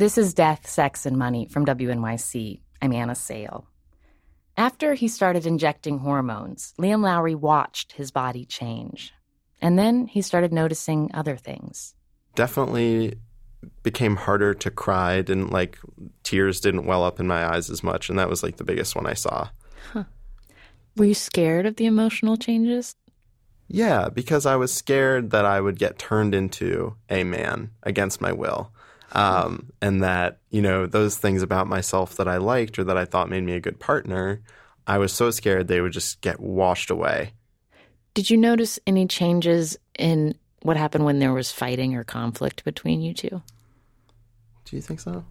This 0.00 0.16
is 0.16 0.32
Death, 0.32 0.66
Sex, 0.66 1.04
and 1.04 1.18
Money 1.18 1.44
from 1.44 1.66
WNYC. 1.66 2.62
I'm 2.80 2.94
Anna 2.94 3.14
Sale. 3.14 3.68
After 4.56 4.94
he 4.94 5.08
started 5.08 5.44
injecting 5.44 5.98
hormones, 5.98 6.72
Liam 6.80 7.02
Lowry 7.02 7.34
watched 7.34 7.92
his 7.92 8.10
body 8.10 8.46
change. 8.46 9.12
And 9.60 9.78
then 9.78 10.06
he 10.06 10.22
started 10.22 10.54
noticing 10.54 11.10
other 11.12 11.36
things. 11.36 11.94
Definitely 12.34 13.16
became 13.82 14.16
harder 14.16 14.54
to 14.54 14.70
cry. 14.70 15.20
Didn't 15.20 15.50
like 15.52 15.78
tears 16.22 16.60
didn't 16.60 16.86
well 16.86 17.04
up 17.04 17.20
in 17.20 17.26
my 17.26 17.46
eyes 17.54 17.68
as 17.68 17.82
much, 17.82 18.08
and 18.08 18.18
that 18.18 18.30
was 18.30 18.42
like 18.42 18.56
the 18.56 18.64
biggest 18.64 18.96
one 18.96 19.04
I 19.04 19.12
saw. 19.12 19.50
Were 20.96 21.04
you 21.04 21.12
scared 21.12 21.66
of 21.66 21.76
the 21.76 21.84
emotional 21.84 22.38
changes? 22.38 22.96
Yeah, 23.68 24.08
because 24.08 24.46
I 24.46 24.56
was 24.56 24.72
scared 24.72 25.28
that 25.32 25.44
I 25.44 25.60
would 25.60 25.78
get 25.78 25.98
turned 25.98 26.34
into 26.34 26.96
a 27.10 27.22
man 27.22 27.72
against 27.82 28.22
my 28.22 28.32
will. 28.32 28.72
Um, 29.12 29.72
and 29.82 30.02
that, 30.02 30.38
you 30.50 30.62
know, 30.62 30.86
those 30.86 31.16
things 31.16 31.42
about 31.42 31.66
myself 31.66 32.16
that 32.16 32.28
I 32.28 32.36
liked 32.36 32.78
or 32.78 32.84
that 32.84 32.96
I 32.96 33.04
thought 33.04 33.28
made 33.28 33.42
me 33.42 33.52
a 33.54 33.60
good 33.60 33.80
partner, 33.80 34.40
I 34.86 34.98
was 34.98 35.12
so 35.12 35.30
scared 35.30 35.68
they 35.68 35.80
would 35.80 35.92
just 35.92 36.20
get 36.20 36.40
washed 36.40 36.90
away. 36.90 37.32
Did 38.14 38.30
you 38.30 38.36
notice 38.36 38.78
any 38.86 39.06
changes 39.06 39.76
in 39.98 40.36
what 40.62 40.76
happened 40.76 41.04
when 41.04 41.18
there 41.18 41.32
was 41.32 41.50
fighting 41.50 41.94
or 41.94 42.04
conflict 42.04 42.64
between 42.64 43.00
you 43.00 43.14
two? 43.14 43.42
Do 44.64 44.76
you 44.76 44.82
think 44.82 45.00
so? 45.00 45.24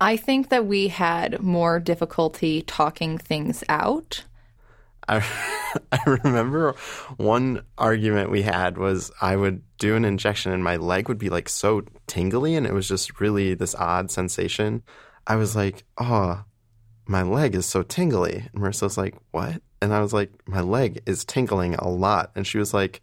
I 0.00 0.16
think 0.16 0.50
that 0.50 0.66
we 0.66 0.88
had 0.88 1.40
more 1.40 1.80
difficulty 1.80 2.60
talking 2.62 3.16
things 3.16 3.64
out. 3.68 4.24
I, 5.08 5.24
I 5.92 5.98
remember 6.06 6.74
one 7.16 7.62
argument 7.78 8.30
we 8.30 8.42
had 8.42 8.78
was 8.78 9.10
I 9.20 9.36
would 9.36 9.62
do 9.78 9.96
an 9.96 10.04
injection 10.04 10.52
and 10.52 10.64
my 10.64 10.76
leg 10.76 11.08
would 11.08 11.18
be 11.18 11.30
like 11.30 11.48
so 11.48 11.82
tingly 12.06 12.54
and 12.54 12.66
it 12.66 12.72
was 12.72 12.88
just 12.88 13.20
really 13.20 13.54
this 13.54 13.74
odd 13.74 14.10
sensation. 14.10 14.82
I 15.26 15.36
was 15.36 15.56
like, 15.56 15.84
oh, 15.98 16.44
my 17.06 17.22
leg 17.22 17.54
is 17.54 17.66
so 17.66 17.82
tingly. 17.82 18.48
And 18.52 18.62
Marisa 18.62 18.82
was 18.82 18.98
like, 18.98 19.14
what? 19.30 19.60
And 19.82 19.92
I 19.92 20.00
was 20.00 20.12
like, 20.12 20.30
my 20.46 20.60
leg 20.60 21.02
is 21.06 21.24
tingling 21.24 21.74
a 21.76 21.88
lot. 21.88 22.30
And 22.34 22.46
she 22.46 22.58
was 22.58 22.72
like, 22.72 23.00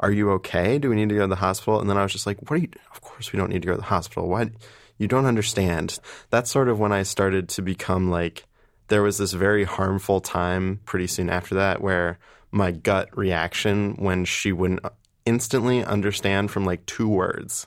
are 0.00 0.10
you 0.10 0.30
okay? 0.32 0.78
Do 0.78 0.88
we 0.88 0.96
need 0.96 1.10
to 1.10 1.14
go 1.14 1.22
to 1.22 1.26
the 1.26 1.36
hospital? 1.36 1.80
And 1.80 1.88
then 1.88 1.98
I 1.98 2.02
was 2.02 2.12
just 2.12 2.26
like, 2.26 2.40
what 2.42 2.52
are 2.52 2.62
you? 2.62 2.68
Of 2.92 3.00
course 3.00 3.32
we 3.32 3.38
don't 3.38 3.50
need 3.50 3.62
to 3.62 3.66
go 3.66 3.74
to 3.74 3.80
the 3.80 3.84
hospital. 3.84 4.28
Why? 4.28 4.50
You 4.98 5.08
don't 5.08 5.26
understand. 5.26 5.98
That's 6.30 6.50
sort 6.50 6.68
of 6.68 6.78
when 6.78 6.92
I 6.92 7.02
started 7.02 7.48
to 7.50 7.62
become 7.62 8.10
like, 8.10 8.46
there 8.90 9.02
was 9.02 9.18
this 9.18 9.32
very 9.32 9.64
harmful 9.64 10.20
time 10.20 10.80
pretty 10.84 11.06
soon 11.06 11.30
after 11.30 11.54
that 11.54 11.80
where 11.80 12.18
my 12.50 12.70
gut 12.70 13.08
reaction 13.16 13.94
when 13.94 14.24
she 14.24 14.52
wouldn't 14.52 14.84
instantly 15.24 15.82
understand 15.84 16.50
from 16.50 16.64
like 16.64 16.84
two 16.86 17.08
words 17.08 17.66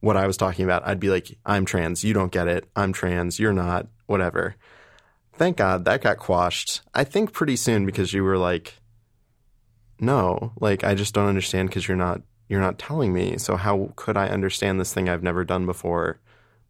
what 0.00 0.16
I 0.16 0.26
was 0.26 0.36
talking 0.36 0.64
about, 0.64 0.86
I'd 0.86 1.00
be 1.00 1.10
like, 1.10 1.36
I'm 1.44 1.64
trans, 1.64 2.02
you 2.02 2.14
don't 2.14 2.32
get 2.32 2.48
it. 2.48 2.64
I'm 2.74 2.92
trans, 2.92 3.38
you're 3.38 3.52
not, 3.52 3.86
whatever. 4.06 4.56
Thank 5.34 5.58
God 5.58 5.84
that 5.84 6.02
got 6.02 6.16
quashed. 6.16 6.80
I 6.94 7.04
think 7.04 7.32
pretty 7.32 7.56
soon 7.56 7.86
because 7.86 8.12
you 8.12 8.24
were 8.24 8.38
like, 8.38 8.74
no, 9.98 10.52
like 10.60 10.84
I 10.84 10.94
just 10.94 11.14
don't 11.14 11.28
understand 11.28 11.68
because 11.68 11.86
you're 11.86 11.96
not 11.96 12.22
you're 12.48 12.60
not 12.60 12.78
telling 12.78 13.12
me. 13.12 13.38
So 13.38 13.56
how 13.56 13.92
could 13.94 14.16
I 14.16 14.28
understand 14.28 14.80
this 14.80 14.92
thing 14.92 15.08
I've 15.08 15.22
never 15.22 15.44
done 15.44 15.66
before? 15.66 16.18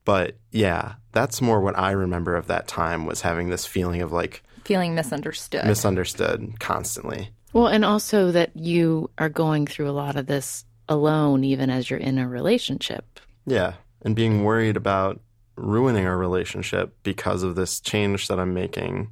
But 0.04 0.36
yeah, 0.50 0.94
that's 1.12 1.40
more 1.40 1.60
what 1.60 1.78
I 1.78 1.92
remember 1.92 2.36
of 2.36 2.46
that 2.46 2.68
time 2.68 3.06
was 3.06 3.20
having 3.20 3.50
this 3.50 3.66
feeling 3.66 4.02
of 4.02 4.12
like 4.12 4.42
Feeling 4.64 4.94
misunderstood. 4.94 5.64
misunderstood 5.64 6.60
constantly. 6.60 7.30
Well, 7.52 7.66
and 7.66 7.84
also 7.84 8.30
that 8.30 8.54
you 8.54 9.10
are 9.18 9.28
going 9.28 9.66
through 9.66 9.88
a 9.88 9.92
lot 9.92 10.16
of 10.16 10.26
this 10.26 10.64
alone, 10.88 11.44
even 11.44 11.70
as 11.70 11.90
you're 11.90 11.98
in 11.98 12.18
a 12.18 12.28
relationship. 12.28 13.18
Yeah, 13.46 13.74
and 14.02 14.14
being 14.14 14.44
worried 14.44 14.76
about 14.76 15.20
ruining 15.56 16.06
our 16.06 16.16
relationship 16.16 16.94
because 17.02 17.42
of 17.42 17.54
this 17.56 17.80
change 17.80 18.28
that 18.28 18.38
I'm 18.38 18.54
making. 18.54 19.10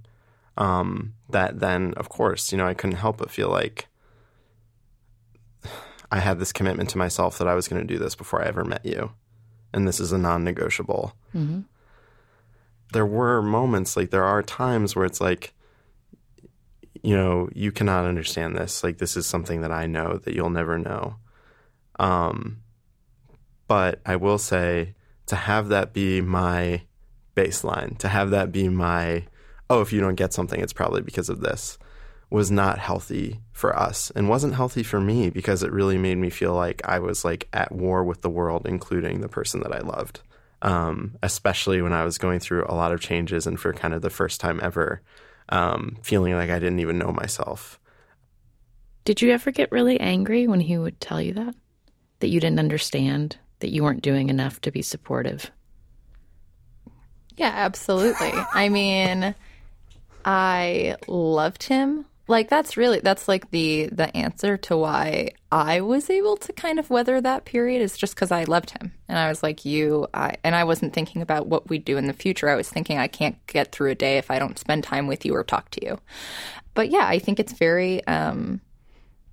Um, 0.57 1.15
that 1.31 1.61
then, 1.61 1.95
of 1.97 2.09
course, 2.09 2.53
you 2.53 2.59
know, 2.59 2.67
I 2.67 2.75
couldn't 2.75 2.97
help 2.97 3.19
but 3.19 3.31
feel 3.31 3.49
like 3.49 3.87
I 6.13 6.21
had 6.21 6.39
this 6.39 6.53
commitment 6.53 6.91
to 6.91 6.99
myself 6.99 7.39
that 7.39 7.49
I 7.49 7.55
was 7.55 7.69
going 7.69 7.81
to 7.81 7.87
do 7.95 7.99
this 7.99 8.15
before 8.15 8.43
I 8.43 8.47
ever 8.47 8.65
met 8.65 8.85
you, 8.85 9.13
and 9.73 9.87
this 9.87 10.01
is 10.01 10.13
a 10.13 10.19
non-negotiable. 10.19 11.15
Mm-hmm. 11.35 11.61
There 12.93 13.07
were 13.07 13.43
moments, 13.43 13.97
like 13.97 14.11
there 14.11 14.25
are 14.25 14.43
times 14.43 14.97
where 14.97 15.05
it's 15.05 15.21
like, 15.21 15.53
you 17.03 17.17
know, 17.17 17.49
you 17.55 17.71
cannot 17.71 18.07
understand 18.07 18.57
this. 18.57 18.83
Like 18.83 18.99
this 18.99 19.17
is 19.17 19.27
something 19.27 19.61
that 19.61 19.73
I 19.73 19.87
know 19.87 20.19
that 20.25 20.35
you'll 20.35 20.51
never 20.51 20.79
know. 20.79 21.17
Um, 21.99 22.63
but 23.67 24.01
I 24.07 24.17
will 24.17 24.39
say 24.39 24.95
to 25.27 25.37
have 25.37 25.69
that 25.69 25.93
be 25.93 26.21
my 26.21 26.83
baseline, 27.37 27.99
to 27.99 28.09
have 28.09 28.31
that 28.31 28.51
be 28.51 28.69
my, 28.69 29.27
oh, 29.69 29.81
if 29.81 29.93
you 29.93 30.01
don't 30.01 30.15
get 30.15 30.33
something, 30.33 30.61
it's 30.61 30.73
probably 30.73 31.03
because 31.03 31.29
of 31.29 31.41
this, 31.41 31.79
was 32.31 32.51
not 32.51 32.79
healthy 32.79 33.41
for 33.53 33.77
us 33.77 34.11
and 34.11 34.29
wasn't 34.29 34.55
healthy 34.55 34.83
for 34.83 35.01
me 35.01 35.31
because 35.31 35.63
it 35.63 35.73
really 35.73 35.97
made 35.97 36.19
me 36.19 36.29
feel 36.29 36.55
like 36.55 36.83
I 36.85 36.99
was 36.99 37.25
like 37.25 37.49
at 37.53 37.73
war 37.73 38.05
with 38.05 38.21
the 38.21 38.31
world, 38.31 38.67
including 38.67 39.21
the 39.21 39.29
person 39.29 39.61
that 39.61 39.73
I 39.73 39.81
loved. 39.81 40.21
Um, 40.61 41.17
especially 41.23 41.81
when 41.81 41.93
I 41.93 42.05
was 42.05 42.19
going 42.19 42.41
through 42.41 42.67
a 42.69 42.75
lot 42.75 42.93
of 42.93 43.01
changes 43.01 43.47
and 43.47 43.59
for 43.59 43.73
kind 43.73 43.95
of 43.95 44.03
the 44.03 44.11
first 44.11 44.41
time 44.41 44.59
ever, 44.61 45.03
um, 45.51 45.97
feeling 46.03 46.35
like 46.35 46.51
I 46.51 46.59
didn't 46.59 46.81
even 46.81 46.99
know 46.99 47.13
myself. 47.13 47.79
Did 49.05 49.23
you 49.23 49.31
ever 49.31 49.53
get 49.53 49.73
really 49.73 49.99
angry 50.01 50.49
when 50.49 50.61
he 50.61 50.77
would 50.77 51.01
tell 51.01 51.23
you 51.23 51.33
that? 51.35 51.55
That 52.19 52.29
you 52.29 52.41
didn't 52.41 52.59
understand, 52.59 53.39
that 53.61 53.71
you 53.71 53.85
weren't 53.85 54.03
doing 54.03 54.29
enough 54.29 54.61
to 54.63 54.73
be 54.73 54.83
supportive? 54.83 55.51
Yeah, 57.37 57.53
absolutely. 57.55 58.33
I 58.53 58.69
mean, 58.69 59.35
I 60.25 60.97
loved 61.07 61.63
him 61.63 62.05
like 62.29 62.51
that's 62.51 62.77
really 62.77 63.01
that's 63.01 63.27
like 63.27 63.51
the 63.51 63.89
the 63.91 64.15
answer 64.17 64.59
to 64.59 64.77
why 64.77 65.31
I 65.51 65.81
was 65.81 66.11
able 66.11 66.37
to 66.37 66.53
kind 66.53 66.79
of 66.79 66.91
weather 66.91 67.21
that 67.21 67.47
period 67.47 67.81
is 67.81 67.97
just 67.97 68.15
because 68.15 68.31
I 68.31 68.45
loved 68.45 68.71
him. 68.71 68.93
And 69.09 69.19
I 69.19 69.29
was 69.29 69.43
like 69.43 69.65
you 69.65 70.07
I 70.13 70.37
and 70.45 70.55
I 70.55 70.65
wasn't 70.65 70.93
thinking 70.93 71.23
about 71.23 71.47
what 71.47 71.69
we'd 71.71 71.87
do 71.87 71.97
in 71.97 72.07
the 72.07 72.13
future. 72.13 72.49
I 72.49 72.55
was 72.55 72.69
thinking 72.69 72.99
I 72.99 73.09
can't 73.09 73.45
get 73.47 73.73
through 73.73 73.91
a 73.91 73.95
day 73.95 74.19
if 74.19 74.31
I 74.31 74.39
don't 74.39 74.59
spend 74.59 74.85
time 74.85 75.07
with 75.07 75.25
you 75.25 75.35
or 75.35 75.43
talk 75.43 75.71
to 75.71 75.85
you. 75.85 75.99
But 76.75 76.91
yeah 76.91 77.07
I 77.07 77.19
think 77.19 77.41
it's 77.41 77.55
very 77.55 78.07
um 78.07 78.61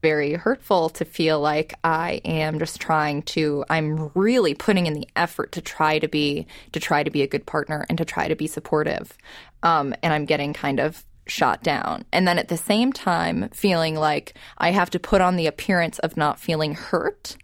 very 0.02 0.34
hurtful 0.34 0.90
to 0.90 1.04
feel 1.04 1.40
like 1.40 1.74
I 1.84 2.22
am 2.24 2.60
just 2.60 2.80
trying 2.80 3.24
to 3.24 3.66
I'm 3.70 4.12
really 4.14 4.54
putting 4.54 4.86
in 4.86 4.94
the 4.94 5.08
effort 5.18 5.52
to 5.54 5.62
try 5.62 6.00
to 6.00 6.08
be 6.08 6.48
to 6.72 6.80
try 6.80 7.04
to 7.04 7.10
be 7.12 7.24
a 7.24 7.28
good 7.28 7.46
partner 7.46 7.86
and 7.90 7.98
to 7.98 8.06
try 8.06 8.30
to 8.30 8.36
be 8.36 8.48
supportive. 8.48 9.18
Um 9.64 9.94
and 10.02 10.14
I'm 10.14 10.26
getting 10.26 10.54
kind 10.54 10.80
of 10.80 11.04
shot 11.28 11.64
down. 11.64 12.06
And 12.12 12.28
then 12.28 12.38
at 12.38 12.48
the 12.48 12.58
same 12.58 12.94
time, 12.94 13.50
feeling 13.50 13.96
like 13.96 14.36
I 14.58 14.72
have 14.72 14.90
to 14.92 15.00
put 15.00 15.22
on 15.22 15.36
the 15.36 15.48
appearance 15.48 16.00
of 16.00 16.18
not 16.18 16.40
feeling 16.40 16.74
hurt 16.76 17.38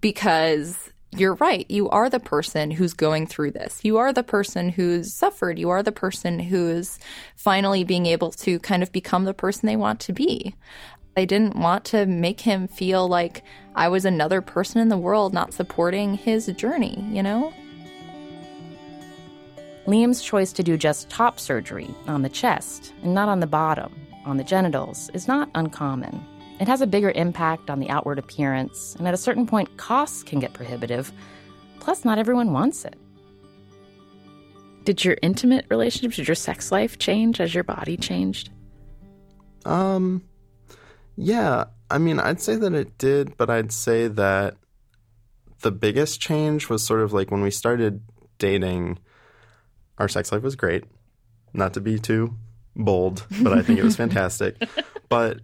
because 0.00 0.90
you're 1.10 1.34
right. 1.34 1.70
You 1.70 1.88
are 1.90 2.10
the 2.10 2.20
person 2.20 2.70
who's 2.70 2.92
going 2.92 3.26
through 3.26 3.52
this. 3.52 3.80
You 3.84 3.98
are 3.98 4.12
the 4.12 4.22
person 4.22 4.68
who's 4.68 5.12
suffered. 5.12 5.58
You 5.58 5.70
are 5.70 5.82
the 5.82 5.92
person 5.92 6.40
who's 6.40 6.98
finally 7.36 7.84
being 7.84 8.06
able 8.06 8.32
to 8.32 8.58
kind 8.60 8.82
of 8.82 8.92
become 8.92 9.24
the 9.24 9.34
person 9.34 9.66
they 9.66 9.76
want 9.76 10.00
to 10.00 10.12
be. 10.12 10.54
I 11.16 11.24
didn't 11.24 11.56
want 11.56 11.84
to 11.86 12.06
make 12.06 12.40
him 12.40 12.66
feel 12.66 13.06
like 13.06 13.44
I 13.76 13.88
was 13.88 14.04
another 14.04 14.40
person 14.40 14.80
in 14.80 14.88
the 14.88 14.98
world 14.98 15.32
not 15.32 15.54
supporting 15.54 16.14
his 16.14 16.46
journey, 16.46 17.04
you 17.08 17.22
know? 17.22 17.52
Liam's 19.86 20.22
choice 20.22 20.52
to 20.54 20.62
do 20.62 20.78
just 20.78 21.10
top 21.10 21.38
surgery 21.38 21.94
on 22.06 22.22
the 22.22 22.28
chest 22.28 22.94
and 23.02 23.14
not 23.14 23.28
on 23.28 23.40
the 23.40 23.46
bottom, 23.46 23.94
on 24.24 24.38
the 24.38 24.44
genitals, 24.44 25.10
is 25.12 25.28
not 25.28 25.50
uncommon. 25.54 26.24
It 26.58 26.68
has 26.68 26.80
a 26.80 26.86
bigger 26.86 27.10
impact 27.10 27.68
on 27.68 27.80
the 27.80 27.90
outward 27.90 28.18
appearance, 28.18 28.94
and 28.96 29.06
at 29.06 29.14
a 29.14 29.18
certain 29.18 29.46
point, 29.46 29.76
costs 29.76 30.22
can 30.22 30.38
get 30.38 30.54
prohibitive. 30.54 31.12
Plus, 31.80 32.04
not 32.04 32.18
everyone 32.18 32.52
wants 32.52 32.84
it. 32.84 32.96
Did 34.84 35.04
your 35.04 35.16
intimate 35.20 35.66
relationships, 35.68 36.16
did 36.16 36.28
your 36.28 36.34
sex 36.34 36.70
life 36.70 36.98
change 36.98 37.40
as 37.40 37.54
your 37.54 37.64
body 37.64 37.96
changed? 37.96 38.50
Um, 39.64 40.22
yeah. 41.16 41.64
I 41.90 41.98
mean, 41.98 42.20
I'd 42.20 42.40
say 42.40 42.56
that 42.56 42.72
it 42.72 42.96
did, 42.98 43.36
but 43.36 43.50
I'd 43.50 43.72
say 43.72 44.08
that 44.08 44.56
the 45.60 45.72
biggest 45.72 46.20
change 46.20 46.68
was 46.68 46.84
sort 46.84 47.00
of 47.00 47.12
like 47.12 47.30
when 47.30 47.42
we 47.42 47.50
started 47.50 48.02
dating 48.38 48.98
our 49.98 50.08
sex 50.08 50.32
life 50.32 50.42
was 50.42 50.56
great. 50.56 50.84
Not 51.52 51.74
to 51.74 51.80
be 51.80 51.98
too 51.98 52.34
bold, 52.76 53.26
but 53.42 53.52
I 53.52 53.62
think 53.62 53.78
it 53.78 53.84
was 53.84 53.96
fantastic. 54.04 54.56
But 55.08 55.40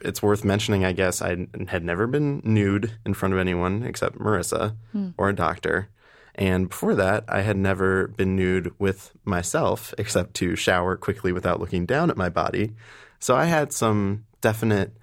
it's 0.00 0.22
worth 0.22 0.44
mentioning, 0.44 0.84
I 0.84 0.92
guess, 0.92 1.20
I 1.22 1.46
had 1.68 1.84
never 1.84 2.06
been 2.06 2.40
nude 2.44 2.92
in 3.04 3.14
front 3.14 3.34
of 3.34 3.40
anyone 3.40 3.82
except 3.82 4.18
Marisa 4.18 4.76
hmm. 4.92 5.10
or 5.16 5.28
a 5.28 5.34
doctor. 5.34 5.88
And 6.34 6.70
before 6.70 6.94
that, 6.94 7.24
I 7.28 7.42
had 7.42 7.56
never 7.56 8.08
been 8.08 8.36
nude 8.36 8.72
with 8.78 9.12
myself 9.24 9.92
except 9.98 10.34
to 10.34 10.56
shower 10.56 10.96
quickly 10.96 11.32
without 11.32 11.60
looking 11.60 11.84
down 11.84 12.10
at 12.10 12.16
my 12.16 12.30
body. 12.30 12.72
So 13.18 13.36
I 13.36 13.44
had 13.44 13.72
some 13.72 14.24
definite 14.40 14.96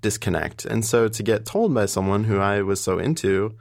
disconnect. 0.00 0.64
And 0.64 0.84
so 0.84 1.08
to 1.08 1.22
get 1.22 1.46
told 1.46 1.74
by 1.74 1.86
someone 1.86 2.24
who 2.24 2.38
I 2.38 2.62
was 2.62 2.80
so 2.80 2.98
into, 2.98 3.56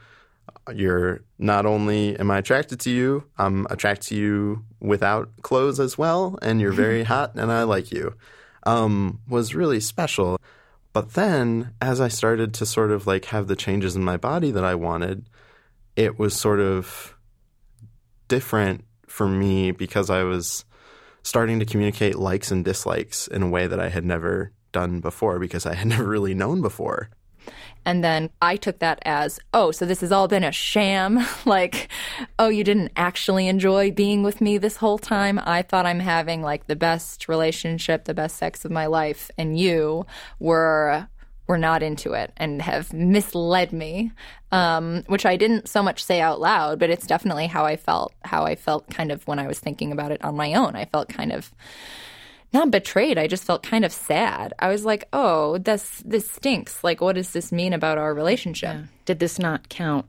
you're 0.73 1.21
not 1.37 1.65
only 1.65 2.17
am 2.19 2.31
I 2.31 2.39
attracted 2.39 2.79
to 2.81 2.89
you, 2.89 3.23
I'm 3.37 3.67
attracted 3.69 4.09
to 4.09 4.15
you 4.15 4.65
without 4.79 5.29
clothes 5.41 5.79
as 5.79 5.97
well, 5.97 6.37
and 6.41 6.59
you're 6.61 6.71
very 6.71 7.03
hot 7.13 7.35
and 7.35 7.51
I 7.51 7.63
like 7.63 7.91
you. 7.91 8.15
Um, 8.63 9.19
was 9.27 9.55
really 9.55 9.79
special. 9.79 10.37
But 10.93 11.13
then 11.13 11.73
as 11.81 12.01
I 12.01 12.07
started 12.07 12.53
to 12.55 12.65
sort 12.65 12.91
of 12.91 13.07
like 13.07 13.25
have 13.25 13.47
the 13.47 13.55
changes 13.55 13.95
in 13.95 14.03
my 14.03 14.17
body 14.17 14.51
that 14.51 14.63
I 14.63 14.75
wanted, 14.75 15.29
it 15.95 16.19
was 16.19 16.35
sort 16.35 16.59
of 16.59 17.15
different 18.27 18.83
for 19.07 19.27
me 19.27 19.71
because 19.71 20.09
I 20.09 20.23
was 20.23 20.65
starting 21.23 21.59
to 21.59 21.65
communicate 21.65 22.15
likes 22.15 22.51
and 22.51 22.63
dislikes 22.63 23.27
in 23.27 23.43
a 23.43 23.49
way 23.49 23.67
that 23.67 23.79
I 23.79 23.89
had 23.89 24.05
never 24.05 24.51
done 24.71 24.99
before 24.99 25.39
because 25.39 25.65
I 25.65 25.75
had 25.75 25.87
never 25.95 26.07
really 26.07 26.33
known 26.33 26.61
before. 26.61 27.09
And 27.85 28.03
then 28.03 28.29
I 28.41 28.57
took 28.57 28.79
that 28.79 28.99
as, 29.05 29.39
oh, 29.53 29.71
so 29.71 29.85
this 29.85 30.01
has 30.01 30.11
all 30.11 30.27
been 30.27 30.43
a 30.43 30.51
sham. 30.51 31.25
like, 31.45 31.89
oh, 32.37 32.49
you 32.49 32.63
didn't 32.63 32.91
actually 32.95 33.47
enjoy 33.47 33.91
being 33.91 34.23
with 34.23 34.41
me 34.41 34.57
this 34.57 34.77
whole 34.77 34.97
time. 34.97 35.39
I 35.43 35.61
thought 35.61 35.85
I'm 35.85 35.99
having 35.99 36.41
like 36.41 36.67
the 36.67 36.75
best 36.75 37.27
relationship, 37.27 38.05
the 38.05 38.13
best 38.13 38.37
sex 38.37 38.65
of 38.65 38.71
my 38.71 38.85
life, 38.87 39.31
and 39.37 39.57
you 39.57 40.05
were 40.39 41.07
were 41.47 41.57
not 41.57 41.81
into 41.81 42.11
it 42.11 42.33
and 42.35 42.61
have 42.61 42.91
misled 42.91 43.71
me, 43.71 44.11
um, 44.51 45.03
which 45.07 45.25
I 45.25 45.37
didn't 45.37 45.69
so 45.69 45.81
much 45.81 46.03
say 46.03 46.19
out 46.19 46.41
loud, 46.41 46.77
but 46.77 46.89
it's 46.89 47.07
definitely 47.07 47.47
how 47.47 47.65
I 47.65 47.77
felt. 47.77 48.13
How 48.25 48.43
I 48.43 48.55
felt 48.55 48.89
kind 48.89 49.11
of 49.11 49.25
when 49.27 49.39
I 49.39 49.47
was 49.47 49.59
thinking 49.59 49.91
about 49.91 50.11
it 50.11 50.23
on 50.23 50.35
my 50.35 50.53
own. 50.53 50.75
I 50.75 50.85
felt 50.85 51.07
kind 51.09 51.31
of 51.31 51.53
not 52.53 52.71
betrayed. 52.71 53.17
I 53.17 53.27
just 53.27 53.43
felt 53.43 53.63
kind 53.63 53.85
of 53.85 53.91
sad. 53.91 54.53
I 54.59 54.69
was 54.69 54.85
like, 54.85 55.07
"Oh, 55.11 55.57
this 55.57 56.01
this 56.05 56.29
stinks. 56.29 56.83
Like, 56.83 57.01
what 57.01 57.15
does 57.15 57.31
this 57.31 57.51
mean 57.51 57.73
about 57.73 57.97
our 57.97 58.13
relationship?" 58.13 58.75
Yeah. 58.75 58.83
Did 59.05 59.19
this 59.19 59.39
not 59.39 59.69
count 59.69 60.05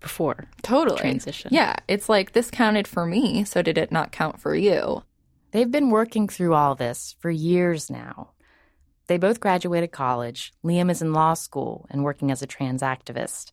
before? 0.00 0.46
Totally 0.62 0.98
transition. 0.98 1.50
Yeah, 1.52 1.76
it's 1.88 2.08
like 2.08 2.32
this 2.32 2.50
counted 2.50 2.86
for 2.86 3.06
me, 3.06 3.44
so 3.44 3.62
did 3.62 3.78
it 3.78 3.90
not 3.90 4.12
count 4.12 4.40
for 4.40 4.54
you? 4.54 5.02
They've 5.50 5.70
been 5.70 5.90
working 5.90 6.28
through 6.28 6.54
all 6.54 6.74
this 6.74 7.14
for 7.20 7.30
years 7.30 7.90
now. 7.90 8.30
They 9.06 9.18
both 9.18 9.40
graduated 9.40 9.92
college. 9.92 10.52
Liam 10.64 10.90
is 10.90 11.02
in 11.02 11.12
law 11.12 11.34
school 11.34 11.86
and 11.90 12.04
working 12.04 12.30
as 12.30 12.42
a 12.42 12.46
trans 12.46 12.82
activist. 12.82 13.50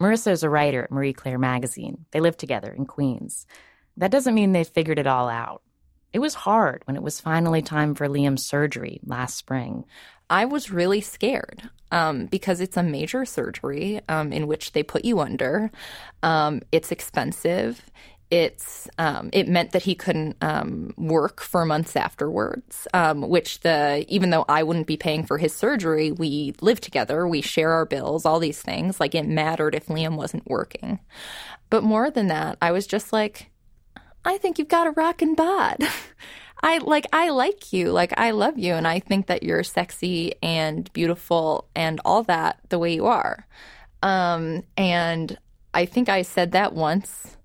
Marisa 0.00 0.32
is 0.32 0.42
a 0.42 0.50
writer 0.50 0.84
at 0.84 0.90
Marie 0.90 1.12
Claire 1.12 1.38
magazine. 1.38 2.06
They 2.10 2.20
live 2.20 2.36
together 2.36 2.72
in 2.72 2.86
Queens. 2.86 3.46
That 3.96 4.10
doesn't 4.10 4.34
mean 4.34 4.52
they've 4.52 4.66
figured 4.66 4.98
it 4.98 5.06
all 5.06 5.28
out. 5.28 5.62
It 6.14 6.20
was 6.20 6.34
hard 6.34 6.82
when 6.84 6.94
it 6.94 7.02
was 7.02 7.20
finally 7.20 7.60
time 7.60 7.96
for 7.96 8.06
Liam's 8.06 8.46
surgery 8.46 9.00
last 9.04 9.36
spring. 9.36 9.84
I 10.30 10.44
was 10.44 10.70
really 10.70 11.00
scared 11.00 11.68
um, 11.90 12.26
because 12.26 12.60
it's 12.60 12.76
a 12.76 12.84
major 12.84 13.24
surgery 13.24 14.00
um, 14.08 14.32
in 14.32 14.46
which 14.46 14.72
they 14.72 14.84
put 14.84 15.04
you 15.04 15.18
under. 15.18 15.72
Um, 16.22 16.62
it's 16.70 16.92
expensive. 16.92 17.90
It's 18.30 18.88
um, 18.96 19.30
it 19.32 19.48
meant 19.48 19.72
that 19.72 19.82
he 19.82 19.96
couldn't 19.96 20.36
um, 20.40 20.94
work 20.96 21.40
for 21.40 21.64
months 21.64 21.96
afterwards. 21.96 22.86
Um, 22.94 23.28
which 23.28 23.60
the 23.60 24.06
even 24.08 24.30
though 24.30 24.44
I 24.48 24.62
wouldn't 24.62 24.86
be 24.86 24.96
paying 24.96 25.26
for 25.26 25.38
his 25.38 25.52
surgery, 25.52 26.12
we 26.12 26.54
live 26.60 26.80
together, 26.80 27.26
we 27.26 27.40
share 27.40 27.72
our 27.72 27.86
bills, 27.86 28.24
all 28.24 28.38
these 28.38 28.62
things. 28.62 29.00
Like 29.00 29.16
it 29.16 29.26
mattered 29.26 29.74
if 29.74 29.86
Liam 29.86 30.14
wasn't 30.14 30.48
working. 30.48 31.00
But 31.70 31.82
more 31.82 32.08
than 32.08 32.28
that, 32.28 32.56
I 32.62 32.70
was 32.70 32.86
just 32.86 33.12
like, 33.12 33.50
I 34.24 34.38
think 34.38 34.58
you've 34.58 34.68
got 34.68 34.86
a 34.86 34.92
rockin' 34.92 35.34
bod. 35.34 35.78
I 36.62 36.78
like 36.78 37.06
I 37.12 37.28
like 37.28 37.74
you, 37.74 37.90
like 37.92 38.14
I 38.16 38.30
love 38.30 38.58
you, 38.58 38.72
and 38.72 38.88
I 38.88 38.98
think 38.98 39.26
that 39.26 39.42
you're 39.42 39.62
sexy 39.62 40.34
and 40.42 40.90
beautiful 40.94 41.68
and 41.74 42.00
all 42.06 42.22
that 42.24 42.58
the 42.70 42.78
way 42.78 42.94
you 42.94 43.06
are. 43.06 43.46
Um, 44.02 44.62
and 44.76 45.36
I 45.74 45.84
think 45.84 46.08
I 46.08 46.22
said 46.22 46.52
that 46.52 46.72
once, 46.72 47.36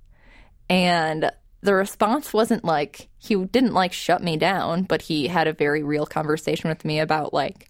and 0.69 1.31
the 1.61 1.73
response 1.73 2.33
wasn't 2.33 2.63
like 2.63 3.09
he 3.17 3.35
didn't 3.35 3.73
like 3.73 3.91
shut 3.91 4.23
me 4.23 4.37
down, 4.37 4.83
but 4.83 5.01
he 5.01 5.27
had 5.27 5.47
a 5.47 5.53
very 5.53 5.83
real 5.83 6.05
conversation 6.05 6.69
with 6.69 6.85
me 6.85 6.99
about 6.99 7.33
like, 7.33 7.69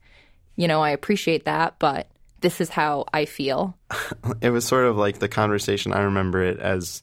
you 0.55 0.67
know, 0.67 0.81
I 0.81 0.91
appreciate 0.91 1.45
that, 1.45 1.79
but 1.79 2.07
this 2.41 2.61
is 2.61 2.69
how 2.69 3.05
I 3.11 3.25
feel. 3.25 3.75
it 4.41 4.51
was 4.51 4.65
sort 4.65 4.85
of 4.85 4.97
like 4.97 5.19
the 5.19 5.27
conversation. 5.27 5.93
I 5.93 6.01
remember 6.01 6.43
it 6.43 6.59
as 6.59 7.01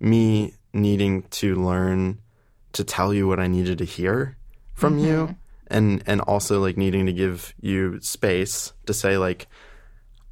me 0.00 0.54
needing 0.72 1.22
to 1.24 1.54
learn 1.56 2.18
to 2.72 2.84
tell 2.84 3.12
you 3.12 3.28
what 3.28 3.38
I 3.38 3.46
needed 3.46 3.78
to 3.78 3.84
hear 3.84 4.36
from 4.74 4.96
mm-hmm. 4.96 5.06
you 5.06 5.36
and 5.68 6.02
and 6.06 6.20
also 6.22 6.60
like 6.60 6.76
needing 6.76 7.06
to 7.06 7.12
give 7.12 7.54
you 7.60 8.00
space 8.00 8.72
to 8.86 8.94
say 8.94 9.18
like 9.18 9.46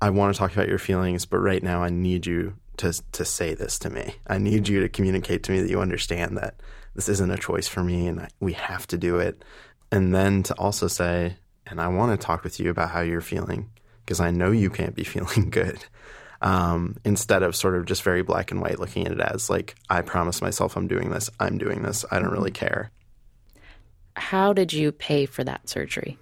I 0.01 0.11
want 0.11 0.35
to 0.35 0.39
talk 0.39 0.53
about 0.53 0.69
your 0.69 0.79
feelings 0.79 1.27
but 1.27 1.39
right 1.39 1.63
now 1.63 1.83
I 1.83 1.91
need 1.91 2.27
you 2.27 2.55
to 2.79 2.93
to 3.13 3.25
say 3.25 3.55
this 3.55 3.79
to 3.81 3.91
me. 3.91 4.15
I 4.27 4.39
need 4.39 4.69
you 4.69 4.81
to 4.81 4.89
communicate 4.89 5.43
to 5.45 5.53
me 5.53 5.61
that 5.61 5.71
you 5.71 5.81
understand 5.81 6.37
that 6.39 6.55
this 6.95 7.09
isn't 7.09 7.31
a 7.31 7.39
choice 7.39 7.69
for 7.69 7.85
me 7.85 8.07
and 8.07 8.21
I, 8.21 8.29
we 8.41 8.55
have 8.55 8.87
to 8.89 8.99
do 8.99 9.19
it. 9.19 9.45
And 9.93 10.15
then 10.15 10.43
to 10.45 10.55
also 10.55 10.89
say 10.89 11.37
and 11.67 11.81
I 11.81 11.89
want 11.89 12.19
to 12.19 12.27
talk 12.27 12.43
with 12.43 12.59
you 12.59 12.71
about 12.71 12.91
how 12.91 13.01
you're 13.01 13.21
feeling 13.21 13.71
because 14.05 14.21
I 14.21 14.31
know 14.31 14.51
you 14.51 14.71
can't 14.71 14.95
be 14.95 15.05
feeling 15.15 15.51
good 15.51 15.85
um, 16.41 16.97
instead 17.05 17.43
of 17.43 17.55
sort 17.55 17.77
of 17.77 17.85
just 17.85 18.03
very 18.03 18.23
black 18.23 18.51
and 18.51 18.61
white 18.61 18.79
looking 18.81 19.07
at 19.07 19.13
it 19.13 19.21
as 19.21 19.51
like, 19.51 19.75
I 19.89 20.03
promise 20.03 20.41
myself 20.41 20.77
I'm 20.77 20.89
doing 20.89 21.11
this, 21.11 21.31
I'm 21.39 21.59
doing 21.59 21.83
this, 21.83 22.05
I 22.11 22.19
don't 22.19 22.31
really 22.31 22.51
care. 22.51 22.91
How 24.17 24.53
did 24.53 24.73
you 24.73 24.93
pay 24.93 25.27
for 25.27 25.45
that 25.45 25.69
surgery? 25.69 26.19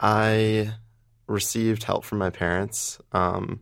I 0.00 0.74
received 1.26 1.84
help 1.84 2.04
from 2.04 2.18
my 2.18 2.30
parents. 2.30 2.98
Um, 3.12 3.60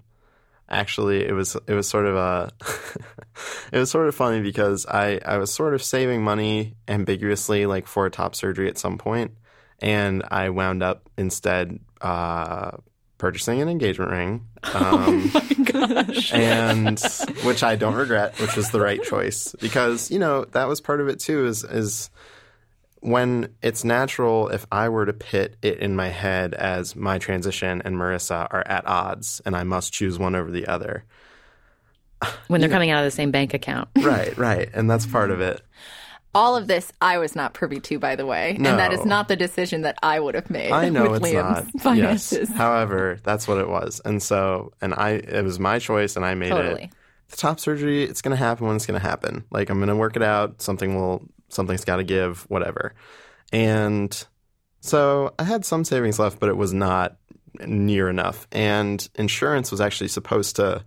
actually, 0.69 1.27
it 1.27 1.33
was 1.33 1.57
it 1.67 1.75
was 1.75 1.89
sort 1.89 2.07
of 2.07 2.17
a 2.17 2.51
it 3.73 3.79
was 3.79 3.91
sort 3.91 4.09
of 4.09 4.15
funny 4.15 4.41
because 4.41 4.87
I 4.87 5.21
I 5.25 5.39
was 5.39 5.53
sort 5.53 5.75
of 5.75 5.83
saving 5.83 6.23
money 6.23 6.77
ambiguously 6.89 7.67
like 7.67 7.87
for 7.87 8.07
a 8.07 8.11
top 8.11 8.35
surgery 8.35 8.69
at 8.69 8.79
some 8.79 8.99
point, 8.99 9.33
And 9.81 10.23
I 10.31 10.51
wound 10.51 10.83
up 10.83 11.09
instead 11.17 11.79
uh, 12.01 12.73
purchasing 13.21 13.61
an 13.63 13.69
engagement 13.69 14.11
ring. 14.11 14.47
Um, 14.75 15.31
and 16.33 17.01
which 17.45 17.63
I 17.63 17.77
don't 17.77 17.95
regret, 17.95 18.39
which 18.41 18.57
was 18.57 18.71
the 18.71 18.81
right 18.81 19.03
choice 19.03 19.55
because, 19.61 20.11
you 20.11 20.19
know, 20.19 20.45
that 20.47 20.69
was 20.69 20.81
part 20.81 21.01
of 21.01 21.09
it 21.09 21.19
too 21.21 21.47
is 21.47 21.65
is 21.65 22.11
when 23.01 23.55
it's 23.63 23.83
natural 23.85 24.49
if 24.49 24.67
I 24.71 24.91
were 24.91 25.07
to 25.07 25.13
pit 25.15 25.57
it 25.63 25.79
in 25.79 25.97
my 25.97 26.09
head 26.09 26.53
as 26.53 26.95
my 26.95 27.19
transition 27.19 27.81
and 27.85 27.97
Marisa 27.97 28.47
are 28.51 28.67
at 28.67 28.87
odds 28.87 29.41
and 29.47 29.57
I 29.57 29.65
must 29.65 29.93
choose 29.95 30.19
one 30.19 30.35
over 30.35 30.51
the 30.51 30.67
other. 30.67 31.05
when 32.49 32.61
they're 32.61 32.69
coming 32.69 32.91
out 32.91 32.99
of 32.99 33.07
the 33.07 33.17
same 33.17 33.31
bank 33.31 33.55
account. 33.55 33.89
Right, 33.97 34.37
right. 34.37 34.69
And 34.75 34.91
that's 34.91 35.07
part 35.07 35.31
of 35.31 35.41
it. 35.41 35.63
All 36.35 36.57
of 36.57 36.69
this 36.69 36.93
I 37.01 37.19
was 37.19 37.35
not 37.35 37.55
privy 37.55 37.81
to, 37.81 37.99
by 37.99 38.15
the 38.15 38.25
way, 38.25 38.55
and 38.55 38.65
that 38.65 38.93
is 38.93 39.05
not 39.05 39.27
the 39.29 39.37
decision 39.37 39.83
that 39.83 39.99
I 40.03 40.21
would 40.21 40.35
have 40.37 40.49
made. 40.49 40.71
I 40.71 40.89
know 40.89 41.11
with 41.11 41.25
it's 41.25 41.33
Liam's 41.33 41.75
not. 41.75 41.81
finances. 41.83 42.49
Yes. 42.49 42.57
However, 42.57 43.19
that's 43.25 43.49
what 43.49 43.59
it 43.59 43.69
was. 43.69 44.01
And 44.05 44.23
so, 44.23 44.73
and 44.81 44.95
I, 44.95 45.11
it 45.11 45.43
was 45.43 45.59
my 45.59 45.79
choice 45.81 46.15
and 46.17 46.25
I 46.25 46.35
made 46.35 46.51
Totally. 46.51 46.85
it. 46.85 46.91
The 47.31 47.37
top 47.37 47.59
surgery, 47.59 48.05
it's 48.05 48.23
going 48.23 48.37
to 48.37 48.37
happen 48.37 48.67
when 48.67 48.77
it's 48.77 48.87
going 48.87 49.01
to 49.01 49.07
happen. 49.07 49.45
Like 49.51 49.71
I'm 49.71 49.79
going 49.79 49.89
to 49.89 49.97
work 49.97 50.17
it 50.17 50.23
out. 50.23 50.63
Something 50.63 50.95
will, 50.95 51.23
something's 51.49 51.85
got 51.85 51.97
to 51.97 52.05
give, 52.05 52.43
whatever. 52.43 52.95
And 53.53 54.25
so 54.81 55.35
I 55.39 55.45
had 55.45 55.65
some 55.65 55.85
savings 55.85 56.19
left, 56.19 56.39
but 56.39 56.49
it 56.49 56.57
was 56.57 56.73
not 56.73 57.17
near 57.67 58.09
enough. 58.09 58.47
And 58.53 59.07
insurance 59.17 59.71
was 59.71 59.81
actually 59.81 60.09
supposed 60.09 60.57
to 60.57 60.85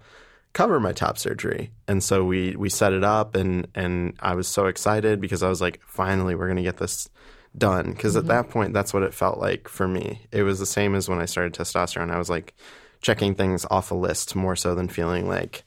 cover 0.54 0.80
my 0.80 0.92
top 0.92 1.18
surgery. 1.18 1.72
And 1.88 2.04
so 2.04 2.24
we 2.24 2.56
we 2.56 2.70
set 2.70 2.94
it 2.94 3.04
up 3.04 3.36
and 3.36 3.68
and 3.76 4.16
I 4.20 4.36
was 4.36 4.48
so 4.48 4.68
excited 4.68 5.20
because 5.20 5.44
I 5.44 5.50
was 5.50 5.62
like 5.62 5.82
finally 5.86 6.36
we're 6.36 6.48
going 6.48 6.58
to 6.58 6.63
get 6.63 6.78
this 6.78 7.10
done 7.58 7.92
because 7.92 8.16
at 8.16 8.28
that 8.28 8.50
point 8.50 8.74
that's 8.74 8.94
what 8.94 9.04
it 9.04 9.13
felt 9.13 9.39
like 9.39 9.68
for 9.68 9.88
me. 9.88 10.22
It 10.32 10.44
was 10.44 10.60
the 10.60 10.66
same 10.66 10.96
as 10.96 11.10
when 11.10 11.20
I 11.20 11.26
started 11.26 11.54
testosterone. 11.54 12.12
I 12.12 12.18
was 12.18 12.30
like 12.30 12.56
checking 13.02 13.36
things 13.36 13.66
off 13.70 13.92
a 13.92 13.96
list 13.96 14.36
more 14.36 14.56
so 14.56 14.76
than 14.76 14.88
feeling 14.88 15.28
like 15.28 15.63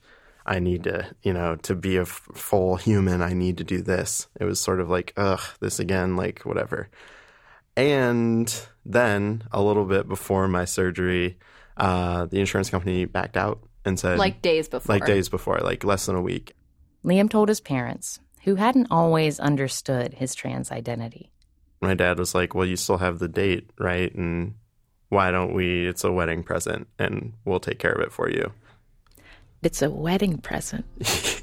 I 0.46 0.60
need 0.60 0.84
to, 0.84 1.06
you 1.22 1.32
know, 1.32 1.56
to 1.62 1.74
be 1.74 1.96
a 1.96 2.02
f- 2.02 2.28
full 2.32 2.76
human, 2.76 3.20
I 3.20 3.32
need 3.32 3.58
to 3.58 3.64
do 3.64 3.82
this. 3.82 4.28
It 4.38 4.44
was 4.44 4.60
sort 4.60 4.80
of 4.80 4.88
like, 4.88 5.12
ugh, 5.16 5.40
this 5.60 5.80
again, 5.80 6.16
like 6.16 6.42
whatever. 6.42 6.88
And 7.76 8.54
then 8.84 9.42
a 9.50 9.60
little 9.60 9.84
bit 9.84 10.08
before 10.08 10.46
my 10.46 10.64
surgery, 10.64 11.36
uh, 11.76 12.26
the 12.26 12.38
insurance 12.38 12.70
company 12.70 13.04
backed 13.04 13.36
out 13.36 13.60
and 13.86 13.98
said, 13.98 14.18
like 14.18 14.42
days 14.42 14.68
before. 14.68 14.94
like 14.94 15.06
days 15.06 15.28
before, 15.30 15.58
like 15.58 15.84
less 15.84 16.06
than 16.06 16.16
a 16.16 16.20
week. 16.20 16.54
Liam 17.04 17.30
told 17.30 17.48
his 17.48 17.60
parents, 17.60 18.20
who 18.44 18.56
hadn't 18.56 18.88
always 18.90 19.40
understood 19.40 20.14
his 20.14 20.34
trans 20.34 20.70
identity. 20.70 21.30
My 21.80 21.94
dad 21.94 22.18
was 22.18 22.34
like, 22.34 22.54
"Well, 22.54 22.66
you 22.66 22.76
still 22.76 22.98
have 22.98 23.18
the 23.18 23.28
date, 23.28 23.70
right? 23.78 24.14
And 24.14 24.54
why 25.08 25.30
don't 25.30 25.54
we? 25.54 25.86
It's 25.86 26.04
a 26.04 26.12
wedding 26.12 26.42
present, 26.42 26.88
and 26.98 27.32
we'll 27.44 27.60
take 27.60 27.78
care 27.78 27.92
of 27.92 28.00
it 28.02 28.12
for 28.12 28.28
you." 28.28 28.52
It's 29.62 29.80
a 29.80 29.90
wedding 29.90 30.38
present. 30.38 30.84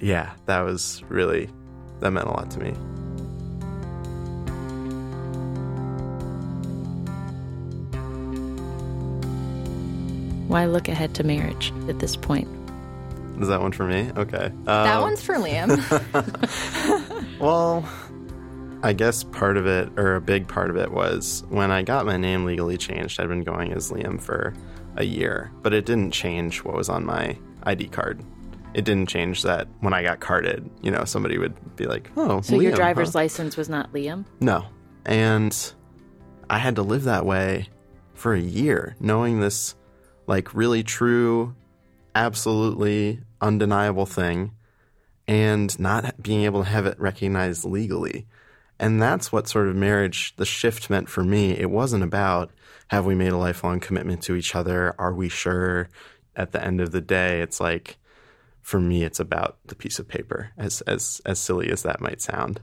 Yeah, 0.00 0.32
that 0.46 0.60
was 0.60 1.02
really 1.08 1.50
that 2.00 2.10
meant 2.10 2.26
a 2.26 2.30
lot 2.30 2.50
to 2.52 2.58
me. 2.58 2.74
Why 10.50 10.66
look 10.66 10.88
ahead 10.88 11.14
to 11.14 11.22
marriage 11.22 11.72
at 11.88 12.00
this 12.00 12.16
point? 12.16 12.48
Is 13.40 13.46
that 13.46 13.60
one 13.60 13.70
for 13.70 13.84
me? 13.86 14.10
Okay. 14.16 14.50
that 14.64 14.96
Um, 14.96 15.02
one's 15.02 15.22
for 15.22 15.36
Liam. 15.36 15.70
Well, 17.40 17.88
I 18.82 18.92
guess 18.92 19.22
part 19.22 19.56
of 19.56 19.66
it, 19.68 19.88
or 19.96 20.16
a 20.16 20.20
big 20.20 20.48
part 20.48 20.70
of 20.70 20.76
it, 20.76 20.90
was 20.90 21.44
when 21.50 21.70
I 21.70 21.82
got 21.82 22.04
my 22.04 22.16
name 22.16 22.44
legally 22.44 22.76
changed. 22.76 23.20
I'd 23.20 23.28
been 23.28 23.44
going 23.44 23.72
as 23.72 23.92
Liam 23.92 24.20
for 24.20 24.52
a 24.96 25.04
year, 25.04 25.52
but 25.62 25.72
it 25.72 25.86
didn't 25.86 26.10
change 26.10 26.64
what 26.64 26.74
was 26.74 26.88
on 26.88 27.06
my 27.06 27.38
ID 27.62 27.86
card. 27.88 28.20
It 28.74 28.84
didn't 28.84 29.08
change 29.08 29.44
that 29.44 29.68
when 29.78 29.94
I 29.94 30.02
got 30.02 30.18
carded, 30.18 30.68
you 30.82 30.90
know, 30.90 31.04
somebody 31.04 31.38
would 31.38 31.54
be 31.76 31.86
like, 31.86 32.10
"Oh, 32.16 32.40
So 32.40 32.58
your 32.58 32.72
driver's 32.72 33.12
huh?" 33.12 33.20
license 33.20 33.56
was 33.56 33.68
not 33.68 33.92
Liam? 33.92 34.24
No. 34.40 34.66
And 35.06 35.56
I 36.50 36.58
had 36.58 36.74
to 36.74 36.82
live 36.82 37.04
that 37.04 37.24
way 37.24 37.68
for 38.14 38.34
a 38.34 38.40
year, 38.40 38.96
knowing 39.00 39.38
this 39.40 39.76
like 40.30 40.54
really 40.54 40.84
true, 40.84 41.56
absolutely 42.14 43.18
undeniable 43.40 44.06
thing 44.06 44.52
and 45.26 45.76
not 45.80 46.22
being 46.22 46.44
able 46.44 46.62
to 46.62 46.70
have 46.70 46.86
it 46.86 46.98
recognized 47.00 47.64
legally. 47.64 48.28
And 48.78 49.02
that's 49.02 49.32
what 49.32 49.48
sort 49.48 49.66
of 49.66 49.74
marriage, 49.74 50.34
the 50.36 50.46
shift 50.46 50.88
meant 50.88 51.08
for 51.08 51.24
me. 51.24 51.50
It 51.58 51.68
wasn't 51.68 52.04
about 52.04 52.52
have 52.88 53.06
we 53.06 53.16
made 53.16 53.32
a 53.32 53.36
lifelong 53.36 53.80
commitment 53.80 54.22
to 54.22 54.36
each 54.36 54.54
other? 54.54 54.94
Are 55.00 55.12
we 55.12 55.28
sure? 55.28 55.88
At 56.36 56.52
the 56.52 56.64
end 56.64 56.80
of 56.80 56.92
the 56.92 57.00
day, 57.00 57.40
it's 57.40 57.60
like 57.60 57.98
for 58.62 58.78
me, 58.78 59.02
it's 59.02 59.18
about 59.18 59.58
the 59.66 59.74
piece 59.74 59.98
of 59.98 60.06
paper, 60.06 60.52
as 60.56 60.80
as 60.82 61.20
as 61.26 61.40
silly 61.40 61.70
as 61.70 61.82
that 61.82 62.00
might 62.00 62.22
sound. 62.22 62.60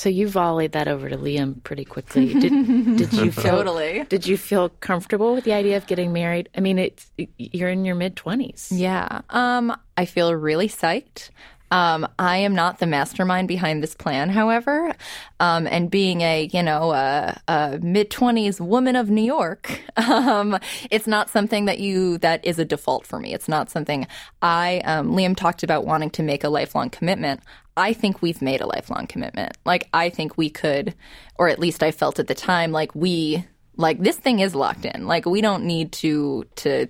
So 0.00 0.08
you 0.08 0.28
volleyed 0.28 0.72
that 0.72 0.88
over 0.88 1.10
to 1.10 1.18
Liam 1.18 1.62
pretty 1.62 1.84
quickly. 1.84 2.32
Did, 2.32 2.40
did 2.96 3.12
you 3.12 3.30
feel, 3.30 3.42
Totally. 3.42 4.06
Did 4.08 4.26
you 4.26 4.38
feel 4.38 4.70
comfortable 4.80 5.34
with 5.34 5.44
the 5.44 5.52
idea 5.52 5.76
of 5.76 5.86
getting 5.86 6.10
married? 6.10 6.48
I 6.56 6.60
mean, 6.60 6.78
it's 6.78 7.10
you're 7.36 7.68
in 7.68 7.84
your 7.84 7.96
mid 7.96 8.16
twenties. 8.16 8.72
Yeah. 8.72 9.20
Um, 9.28 9.76
I 9.98 10.06
feel 10.06 10.34
really 10.34 10.70
psyched. 10.70 11.28
Um, 11.70 12.08
I 12.18 12.38
am 12.38 12.54
not 12.54 12.78
the 12.78 12.86
mastermind 12.86 13.46
behind 13.46 13.82
this 13.82 13.94
plan, 13.94 14.30
however. 14.30 14.94
Um, 15.38 15.66
and 15.66 15.90
being 15.90 16.22
a, 16.22 16.48
you 16.50 16.62
know, 16.62 16.92
a, 16.92 17.38
a 17.46 17.78
mid 17.82 18.10
twenties 18.10 18.58
woman 18.58 18.96
of 18.96 19.10
New 19.10 19.22
York, 19.22 19.82
um, 19.98 20.58
it's 20.90 21.06
not 21.06 21.28
something 21.28 21.66
that 21.66 21.78
you, 21.78 22.16
that 22.18 22.42
is 22.42 22.58
a 22.58 22.64
default 22.64 23.06
for 23.06 23.20
me. 23.20 23.34
It's 23.34 23.48
not 23.48 23.68
something 23.68 24.06
I, 24.40 24.78
um, 24.86 25.12
Liam 25.12 25.36
talked 25.36 25.62
about 25.62 25.84
wanting 25.84 26.10
to 26.10 26.22
make 26.22 26.42
a 26.42 26.48
lifelong 26.48 26.88
commitment. 26.88 27.40
I 27.80 27.94
think 27.94 28.20
we've 28.20 28.42
made 28.42 28.60
a 28.60 28.66
lifelong 28.66 29.06
commitment. 29.06 29.56
Like, 29.64 29.88
I 29.94 30.10
think 30.10 30.36
we 30.36 30.50
could, 30.50 30.94
or 31.38 31.48
at 31.48 31.58
least 31.58 31.82
I 31.82 31.90
felt 31.90 32.18
at 32.18 32.26
the 32.26 32.34
time, 32.34 32.72
like 32.72 32.94
we, 32.94 33.44
like 33.76 34.00
this 34.00 34.16
thing 34.16 34.40
is 34.40 34.54
locked 34.54 34.84
in. 34.84 35.06
Like, 35.06 35.24
we 35.24 35.40
don't 35.40 35.64
need 35.64 35.92
to, 35.92 36.44
to, 36.56 36.88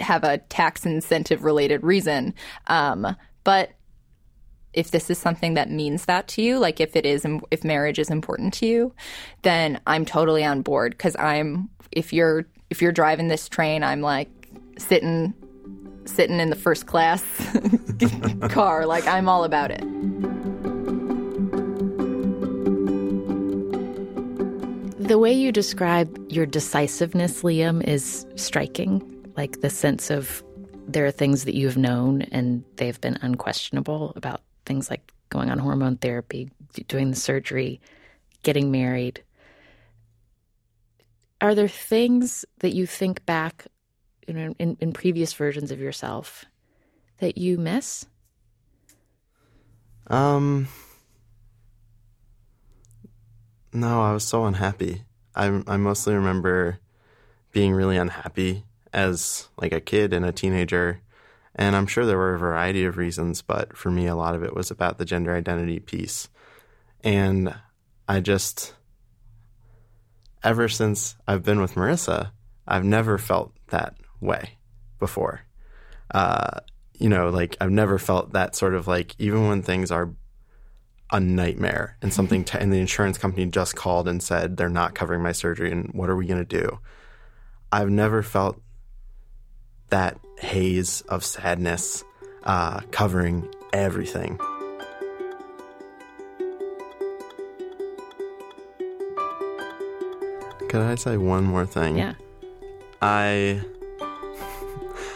have 0.00 0.24
a 0.24 0.38
tax 0.38 0.84
incentive 0.84 1.44
related 1.44 1.82
reason. 1.82 2.34
Um, 2.66 3.16
but 3.44 3.70
if 4.72 4.90
this 4.90 5.10
is 5.10 5.18
something 5.18 5.54
that 5.54 5.70
means 5.70 6.06
that 6.06 6.28
to 6.28 6.42
you, 6.42 6.58
like 6.58 6.80
if 6.80 6.96
it 6.96 7.06
is, 7.06 7.26
if 7.50 7.62
marriage 7.62 7.98
is 7.98 8.10
important 8.10 8.52
to 8.54 8.66
you, 8.66 8.94
then 9.42 9.80
I'm 9.86 10.04
totally 10.04 10.44
on 10.44 10.62
board. 10.62 10.92
Because 10.92 11.14
I'm, 11.16 11.70
if 11.90 12.12
you're, 12.12 12.46
if 12.70 12.82
you're 12.82 12.92
driving 12.92 13.28
this 13.28 13.48
train, 13.48 13.84
I'm 13.84 14.00
like 14.00 14.28
sitting, 14.78 15.34
sitting 16.04 16.40
in 16.40 16.50
the 16.50 16.56
first 16.56 16.86
class 16.86 17.24
car. 18.50 18.86
Like 18.86 19.06
I'm 19.06 19.28
all 19.28 19.44
about 19.44 19.70
it. 19.70 19.82
The 25.08 25.18
way 25.18 25.32
you 25.32 25.52
describe 25.52 26.16
your 26.30 26.46
decisiveness, 26.46 27.42
Liam, 27.42 27.86
is 27.86 28.24
striking. 28.36 29.02
Like 29.36 29.60
the 29.60 29.70
sense 29.70 30.10
of 30.10 30.42
there 30.86 31.04
are 31.06 31.10
things 31.10 31.44
that 31.44 31.54
you've 31.54 31.76
known 31.76 32.22
and 32.22 32.64
they've 32.76 33.00
been 33.00 33.18
unquestionable 33.22 34.12
about 34.16 34.42
things 34.64 34.90
like 34.90 35.12
going 35.28 35.50
on 35.50 35.58
hormone 35.58 35.96
therapy, 35.96 36.50
doing 36.88 37.10
the 37.10 37.16
surgery, 37.16 37.80
getting 38.42 38.70
married. 38.70 39.22
Are 41.40 41.54
there 41.54 41.68
things 41.68 42.44
that 42.60 42.74
you 42.74 42.86
think 42.86 43.24
back 43.26 43.66
you 44.26 44.34
know, 44.34 44.54
in, 44.58 44.76
in 44.80 44.92
previous 44.92 45.32
versions 45.32 45.70
of 45.70 45.80
yourself 45.80 46.44
that 47.18 47.38
you 47.38 47.58
miss? 47.58 48.06
Um, 50.08 50.68
no, 53.72 54.02
I 54.02 54.12
was 54.12 54.24
so 54.24 54.44
unhappy. 54.44 55.04
I 55.34 55.62
I 55.66 55.76
mostly 55.76 56.14
remember 56.14 56.78
being 57.52 57.72
really 57.72 57.96
unhappy 57.96 58.64
as 58.92 59.48
like 59.56 59.72
a 59.72 59.80
kid 59.80 60.12
and 60.12 60.24
a 60.24 60.32
teenager, 60.32 61.00
and 61.54 61.74
I'm 61.74 61.86
sure 61.86 62.04
there 62.04 62.18
were 62.18 62.34
a 62.34 62.38
variety 62.38 62.84
of 62.84 62.96
reasons, 62.96 63.40
but 63.40 63.76
for 63.76 63.90
me, 63.90 64.06
a 64.06 64.16
lot 64.16 64.34
of 64.34 64.42
it 64.42 64.54
was 64.54 64.70
about 64.70 64.98
the 64.98 65.04
gender 65.04 65.34
identity 65.34 65.78
piece, 65.78 66.28
and 67.02 67.54
I 68.08 68.20
just 68.20 68.74
ever 70.42 70.68
since 70.68 71.16
I've 71.26 71.44
been 71.44 71.60
with 71.60 71.74
Marisa, 71.74 72.32
I've 72.66 72.84
never 72.84 73.16
felt 73.16 73.52
that 73.68 73.94
way 74.22 74.56
before. 74.98 75.42
Uh, 76.14 76.60
you 76.94 77.08
know, 77.08 77.28
like 77.28 77.56
I've 77.60 77.70
never 77.70 77.98
felt 77.98 78.32
that 78.32 78.54
sort 78.54 78.74
of 78.74 78.86
like 78.86 79.14
even 79.18 79.48
when 79.48 79.62
things 79.62 79.90
are 79.90 80.14
a 81.10 81.20
nightmare 81.20 81.98
and 82.00 82.12
something 82.12 82.44
t- 82.44 82.56
and 82.58 82.72
the 82.72 82.78
insurance 82.78 83.18
company 83.18 83.44
just 83.46 83.76
called 83.76 84.08
and 84.08 84.22
said 84.22 84.56
they're 84.56 84.68
not 84.70 84.94
covering 84.94 85.22
my 85.22 85.32
surgery 85.32 85.70
and 85.70 85.90
what 85.92 86.08
are 86.08 86.16
we 86.16 86.26
going 86.26 86.44
to 86.44 86.60
do? 86.60 86.78
I've 87.70 87.90
never 87.90 88.22
felt 88.22 88.60
that 89.90 90.18
haze 90.38 91.02
of 91.02 91.24
sadness 91.24 92.02
uh, 92.44 92.80
covering 92.90 93.52
everything. 93.72 94.38
Could 100.68 100.80
I 100.80 100.94
say 100.94 101.18
one 101.18 101.44
more 101.44 101.66
thing? 101.66 101.98
Yeah. 101.98 102.14
I 103.02 103.60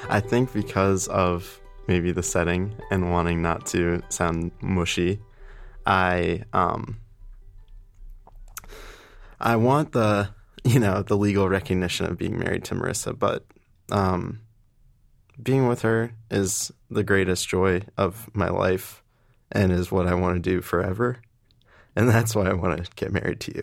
I 0.08 0.20
think 0.20 0.52
because 0.52 1.08
of 1.08 1.60
maybe 1.88 2.12
the 2.12 2.22
setting 2.22 2.74
and 2.90 3.10
wanting 3.10 3.42
not 3.42 3.66
to 3.66 4.02
sound 4.08 4.52
mushy, 4.60 5.20
I 5.84 6.44
um 6.52 6.98
I 9.40 9.56
want 9.56 9.92
the 9.92 10.30
you 10.64 10.78
know 10.78 11.02
the 11.02 11.16
legal 11.16 11.48
recognition 11.48 12.06
of 12.06 12.18
being 12.18 12.38
married 12.38 12.64
to 12.64 12.74
Marisa, 12.74 13.18
but 13.18 13.44
um 13.90 14.40
being 15.42 15.68
with 15.68 15.82
her 15.82 16.12
is 16.30 16.72
the 16.90 17.04
greatest 17.04 17.48
joy 17.48 17.82
of 17.96 18.30
my 18.34 18.48
life 18.48 19.02
and 19.52 19.72
is 19.72 19.92
what 19.92 20.06
I 20.06 20.14
want 20.14 20.36
to 20.36 20.50
do 20.50 20.60
forever. 20.60 21.18
And 21.94 22.08
that's 22.08 22.34
why 22.34 22.48
I 22.48 22.54
want 22.54 22.84
to 22.84 22.90
get 22.94 23.12
married 23.12 23.40
to 23.40 23.54
you. 23.54 23.62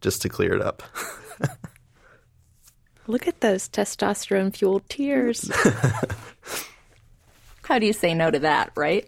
Just 0.00 0.22
to 0.22 0.28
clear 0.28 0.54
it 0.54 0.62
up. 0.62 0.82
Look 3.06 3.28
at 3.28 3.40
those 3.40 3.68
testosterone 3.68 4.56
fueled 4.56 4.88
tears. 4.88 5.50
How 7.64 7.78
do 7.78 7.86
you 7.86 7.92
say 7.92 8.14
no 8.14 8.30
to 8.30 8.38
that, 8.40 8.72
right? 8.76 9.06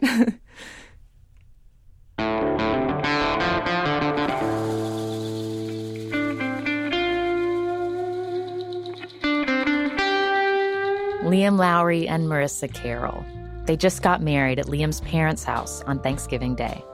Liam 11.22 11.58
Lowry 11.58 12.06
and 12.06 12.28
Marisa 12.28 12.72
Carroll. 12.72 13.24
They 13.64 13.76
just 13.76 14.02
got 14.02 14.22
married 14.22 14.58
at 14.58 14.66
Liam's 14.66 15.00
parents' 15.00 15.42
house 15.42 15.82
on 15.82 15.98
Thanksgiving 15.98 16.54
Day. 16.54 16.84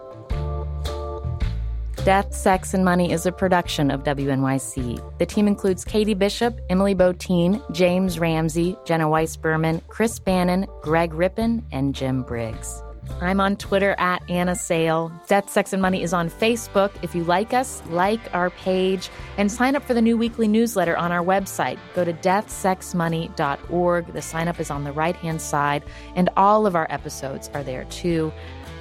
Death, 2.05 2.35
Sex, 2.35 2.75
and 2.75 2.85
Money 2.85 3.13
is 3.13 3.27
a 3.27 3.33
production 3.33 3.89
of 3.89 4.03
WNYC. 4.03 5.19
The 5.19 5.27
team 5.27 5.47
includes 5.47 5.85
Katie 5.85 6.15
Bishop, 6.15 6.61
Emily 6.69 6.97
Botein, 6.97 7.63
James 7.71 8.19
Ramsey, 8.19 8.77
Jenna 8.85 9.09
Weiss 9.09 9.37
Berman, 9.37 9.81
Chris 9.87 10.19
Bannon, 10.19 10.67
Greg 10.81 11.15
Rippin, 11.15 11.65
and 11.71 11.95
Jim 11.95 12.25
Briggs. 12.25 12.83
I'm 13.21 13.41
on 13.41 13.55
Twitter 13.55 13.95
at 13.99 14.29
Anna 14.29 14.57
Sale. 14.57 15.13
Death, 15.29 15.49
Sex, 15.49 15.73
and 15.73 15.81
Money 15.81 16.03
is 16.03 16.13
on 16.13 16.29
Facebook. 16.29 16.91
If 17.03 17.15
you 17.15 17.23
like 17.23 17.55
us, 17.55 17.81
like 17.89 18.35
our 18.35 18.51
page 18.51 19.09
and 19.37 19.51
sign 19.51 19.77
up 19.77 19.85
for 19.85 19.95
the 19.95 20.03
new 20.03 20.17
weekly 20.17 20.49
newsletter 20.49 20.97
on 20.97 21.13
our 21.13 21.25
website. 21.25 21.79
Go 21.95 22.05
to 22.05 22.13
deathsexmoney.org. 22.13 24.13
The 24.13 24.23
sign 24.23 24.49
up 24.49 24.59
is 24.59 24.73
on 24.73 24.83
the 24.83 24.93
right 24.93 25.17
hand 25.17 25.41
side, 25.41 25.85
and 26.17 26.31
all 26.37 26.67
of 26.67 26.75
our 26.75 26.89
episodes 26.91 27.49
are 27.55 27.63
there 27.63 27.85
too. 27.85 28.33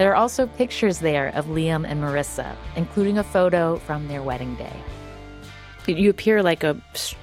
There 0.02 0.10
are 0.10 0.16
also 0.16 0.48
pictures 0.48 0.98
there 0.98 1.28
of 1.36 1.46
Liam 1.46 1.86
and 1.88 2.02
Marisa, 2.02 2.56
including 2.76 3.20
a 3.20 3.24
photo 3.24 3.76
from 3.76 4.08
their 4.08 4.24
wedding 4.24 4.56
day. 4.56 4.74
You 5.86 6.10
appear 6.10 6.42
like 6.42 6.64
a 6.64 6.76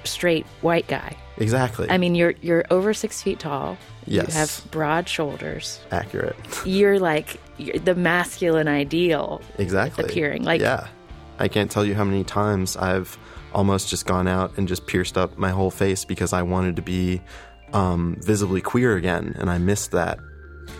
straight 0.05 0.45
white 0.61 0.87
guy. 0.87 1.17
Exactly. 1.35 1.89
I 1.89 1.97
mean, 1.97 2.15
you're 2.15 2.35
you're 2.39 2.63
over 2.71 2.93
six 2.93 3.21
feet 3.21 3.37
tall. 3.37 3.77
Yes. 4.05 4.27
You 4.29 4.33
have 4.33 4.71
broad 4.71 5.09
shoulders. 5.09 5.81
Accurate. 5.91 6.37
You're 6.63 6.99
like 6.99 7.41
you're 7.57 7.79
the 7.79 7.95
masculine 7.95 8.69
ideal. 8.69 9.41
Exactly. 9.57 10.05
appearing. 10.05 10.43
Like- 10.43 10.61
yeah, 10.61 10.87
I 11.37 11.49
can't 11.49 11.69
tell 11.69 11.83
you 11.83 11.95
how 11.95 12.05
many 12.05 12.23
times 12.23 12.77
I've 12.77 13.17
almost 13.53 13.89
just 13.89 14.05
gone 14.05 14.29
out 14.29 14.57
and 14.57 14.69
just 14.69 14.87
pierced 14.87 15.17
up 15.17 15.37
my 15.37 15.49
whole 15.49 15.69
face 15.69 16.05
because 16.05 16.31
I 16.31 16.43
wanted 16.43 16.77
to 16.77 16.81
be 16.81 17.19
um, 17.73 18.15
visibly 18.21 18.61
queer 18.61 18.95
again, 18.95 19.35
and 19.37 19.49
I 19.49 19.57
missed 19.57 19.91
that. 19.91 20.19